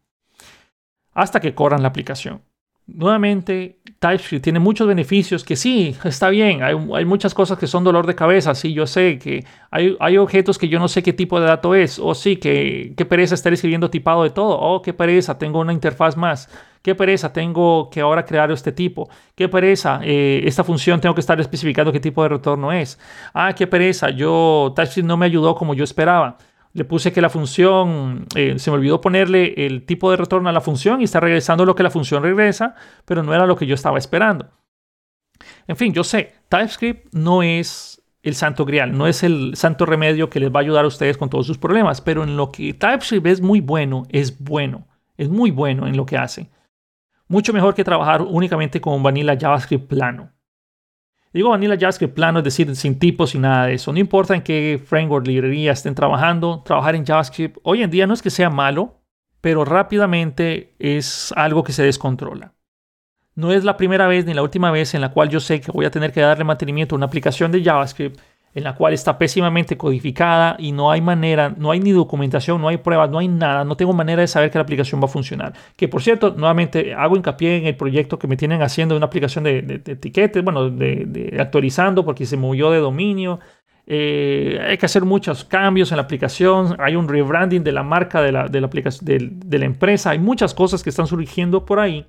[1.13, 2.41] Hasta que corran la aplicación.
[2.87, 8.05] Nuevamente, TypeScript tiene muchos beneficios que sí, está bien, hay, muchas cosas que son dolor
[8.05, 11.39] de cabeza, sí, yo sé que hay, hay, objetos que yo no sé qué tipo
[11.39, 14.81] de dato es, o sí, que qué pereza estar escribiendo tipado de todo, o oh,
[14.81, 16.49] qué pereza, tengo una interfaz más,
[16.81, 21.21] qué pereza, tengo que ahora crear este tipo, qué pereza, eh, esta función tengo que
[21.21, 22.99] estar especificando qué tipo de retorno es,
[23.33, 26.37] ah, qué pereza, yo TypeScript no me ayudó como yo esperaba
[26.73, 30.53] le puse que la función, eh, se me olvidó ponerle el tipo de retorno a
[30.53, 32.75] la función y está regresando lo que la función regresa,
[33.05, 34.49] pero no era lo que yo estaba esperando.
[35.67, 40.29] En fin, yo sé, TypeScript no es el santo grial, no es el santo remedio
[40.29, 42.73] que les va a ayudar a ustedes con todos sus problemas, pero en lo que
[42.73, 46.49] TypeScript es muy bueno, es bueno, es muy bueno en lo que hace.
[47.31, 50.33] Mucho mejor que trabajar únicamente con vanilla JavaScript plano.
[51.31, 53.93] Digo vanilla JavaScript plano, es decir, sin tipos y nada de eso.
[53.93, 58.13] No importa en qué framework, librería estén trabajando, trabajar en JavaScript hoy en día no
[58.13, 58.99] es que sea malo,
[59.39, 62.53] pero rápidamente es algo que se descontrola.
[63.33, 65.71] No es la primera vez ni la última vez en la cual yo sé que
[65.71, 68.19] voy a tener que darle mantenimiento a una aplicación de JavaScript
[68.53, 72.67] en la cual está pésimamente codificada y no hay manera, no hay ni documentación, no
[72.67, 75.07] hay pruebas, no hay nada, no tengo manera de saber que la aplicación va a
[75.07, 75.53] funcionar.
[75.75, 79.45] Que por cierto, nuevamente hago hincapié en el proyecto que me tienen haciendo una aplicación
[79.45, 83.39] de, etiquetes, bueno, de, actualizando porque se movió de dominio.
[83.87, 88.21] Eh, hay que hacer muchos cambios en la aplicación, hay un rebranding de la marca
[88.21, 92.05] de la, la, de la empresa, hay muchas cosas que están surgiendo por ahí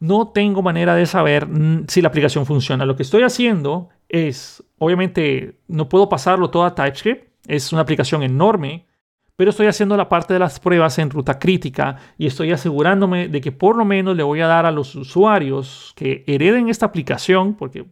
[0.00, 1.46] no tengo manera de saber
[1.88, 2.86] si la aplicación funciona.
[2.86, 8.22] Lo que estoy haciendo es, obviamente, no puedo pasarlo todo a TypeScript, es una aplicación
[8.22, 8.86] enorme,
[9.36, 13.40] pero estoy haciendo la parte de las pruebas en ruta crítica y estoy asegurándome de
[13.40, 17.54] que por lo menos le voy a dar a los usuarios que hereden esta aplicación,
[17.54, 17.86] porque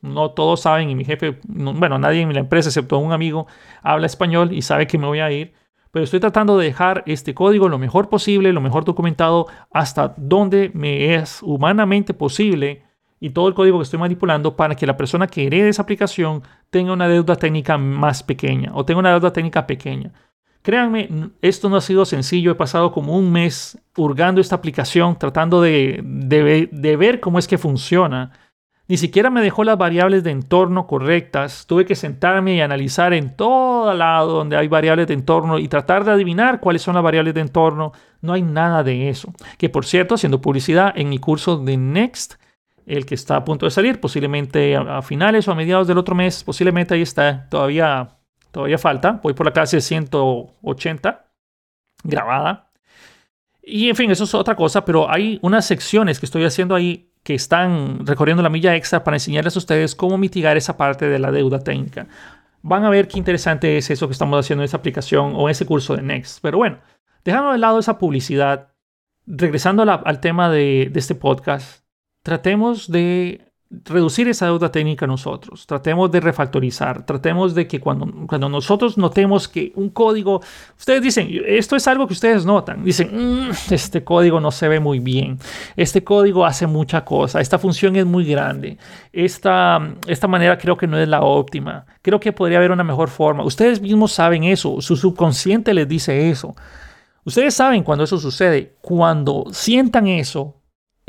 [0.00, 3.46] No todos saben y mi jefe, bueno, nadie en la empresa excepto un amigo
[3.82, 5.54] habla español y sabe que me voy a ir.
[5.90, 10.70] Pero estoy tratando de dejar este código lo mejor posible, lo mejor documentado hasta donde
[10.74, 12.82] me es humanamente posible
[13.20, 16.42] y todo el código que estoy manipulando para que la persona que herede esa aplicación
[16.70, 20.12] tenga una deuda técnica más pequeña o tenga una deuda técnica pequeña.
[20.62, 22.50] Créanme, esto no ha sido sencillo.
[22.50, 27.58] He pasado como un mes hurgando esta aplicación, tratando de, de, ver cómo es que
[27.58, 28.32] funciona.
[28.88, 31.66] Ni siquiera me dejó las variables de entorno correctas.
[31.66, 36.04] Tuve que sentarme y analizar en todo lado donde hay variables de entorno y tratar
[36.04, 37.92] de adivinar cuáles son las variables de entorno.
[38.22, 39.34] No hay nada de eso.
[39.58, 42.36] Que por cierto, haciendo publicidad en mi curso de Next,
[42.86, 46.14] el que está a punto de salir, posiblemente a, finales o a mediados del otro
[46.14, 48.16] mes, posiblemente ahí está, todavía,
[48.50, 51.26] todavía falta, voy por la clase 180
[52.04, 52.67] grabada.
[53.70, 57.12] Y en fin, eso es otra cosa, pero hay unas secciones que estoy haciendo ahí
[57.22, 61.18] que están recorriendo la milla extra para enseñarles a ustedes cómo mitigar esa parte de
[61.18, 62.06] la deuda técnica.
[62.62, 65.50] Van a ver qué interesante es eso que estamos haciendo en esa aplicación o en
[65.50, 66.38] ese curso de Next.
[66.40, 66.78] Pero bueno,
[67.24, 68.72] dejando de lado esa publicidad,
[69.26, 71.84] regresando al tema de, de este podcast,
[72.22, 78.48] tratemos de reducir esa deuda técnica nosotros, tratemos de refactorizar, tratemos de que cuando, cuando
[78.48, 80.40] nosotros notemos que un código,
[80.78, 84.80] ustedes dicen, esto es algo que ustedes notan, dicen, mm, este código no se ve
[84.80, 85.38] muy bien,
[85.76, 88.78] este código hace mucha cosa, esta función es muy grande,
[89.12, 93.10] esta, esta manera creo que no es la óptima, creo que podría haber una mejor
[93.10, 96.54] forma, ustedes mismos saben eso, su subconsciente les dice eso.
[97.24, 100.57] Ustedes saben cuando eso sucede, cuando sientan eso,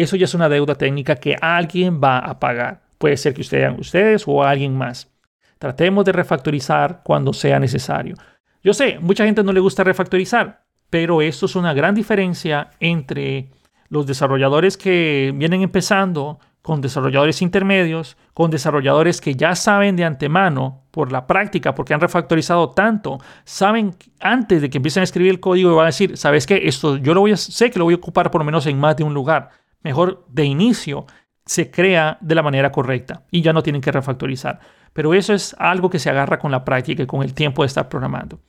[0.04, 2.82] eso ya es una deuda técnica que alguien va a pagar.
[2.98, 5.12] Puede ser que ustedes, ustedes o alguien más.
[5.58, 8.16] Tratemos de refactorizar cuando sea necesario.
[8.64, 13.50] Yo sé, mucha gente no le gusta refactorizar, pero esto es una gran diferencia entre
[13.90, 20.84] los desarrolladores que vienen empezando con desarrolladores intermedios, con desarrolladores que ya saben de antemano
[20.92, 25.40] por la práctica, porque han refactorizado tanto, saben antes de que empiecen a escribir el
[25.40, 26.62] código y van a decir, ¿sabes qué?
[26.66, 28.96] Esto yo lo voy sé que lo voy a ocupar por lo menos en más
[28.96, 29.50] de un lugar
[29.84, 31.06] mejor de inicio
[31.46, 34.60] se crea de la manera correcta y ya no tienen que refactorizar.
[34.94, 37.68] Pero eso es algo que se agarra con la práctica y con el tiempo de
[37.68, 38.40] estar programando.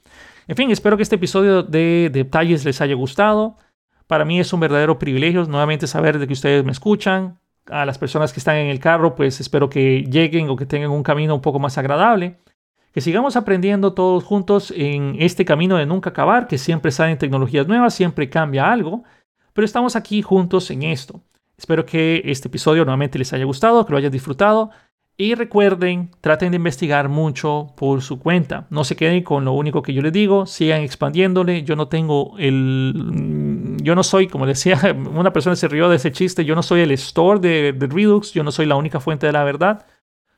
[0.47, 3.57] En fin, espero que este episodio de detalles les haya gustado.
[4.07, 7.39] Para mí es un verdadero privilegio nuevamente saber de que ustedes me escuchan.
[7.67, 10.91] A las personas que están en el carro, pues espero que lleguen o que tengan
[10.91, 12.39] un camino un poco más agradable.
[12.93, 17.69] Que sigamos aprendiendo todos juntos en este camino de nunca acabar, que siempre salen tecnologías
[17.69, 19.05] nuevas, siempre cambia algo
[19.61, 21.21] pero estamos aquí juntos en esto.
[21.59, 24.71] Espero que este episodio nuevamente les haya gustado, que lo hayan disfrutado.
[25.19, 28.67] Y recuerden, traten de investigar mucho por su cuenta.
[28.71, 31.63] No se queden con lo único que yo les digo, sigan expandiéndole.
[31.63, 32.95] Yo no tengo el...
[32.97, 34.81] Mm, yo no soy, como decía,
[35.15, 38.33] una persona se rió de ese chiste, yo no soy el store de, de Redux,
[38.33, 39.85] yo no soy la única fuente de la verdad.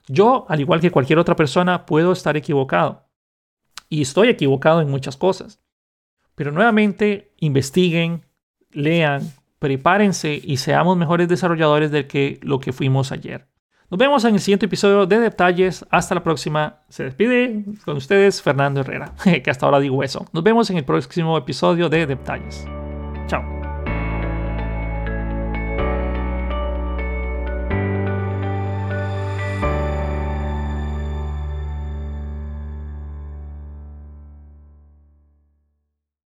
[0.08, 3.08] Yo, al igual que cualquier otra persona, puedo estar equivocado.
[3.88, 5.60] Y estoy equivocado en muchas cosas.
[6.34, 8.24] Pero nuevamente, investiguen,
[8.72, 9.22] lean,
[9.58, 13.46] prepárense y seamos mejores desarrolladores de que lo que fuimos ayer.
[13.92, 15.84] Nos vemos en el siguiente episodio de Detalles.
[15.90, 16.80] Hasta la próxima.
[16.88, 19.12] Se despide con ustedes Fernando Herrera,
[19.44, 20.26] que hasta ahora digo eso.
[20.32, 22.66] Nos vemos en el próximo episodio de Detalles.
[23.26, 23.61] Chao.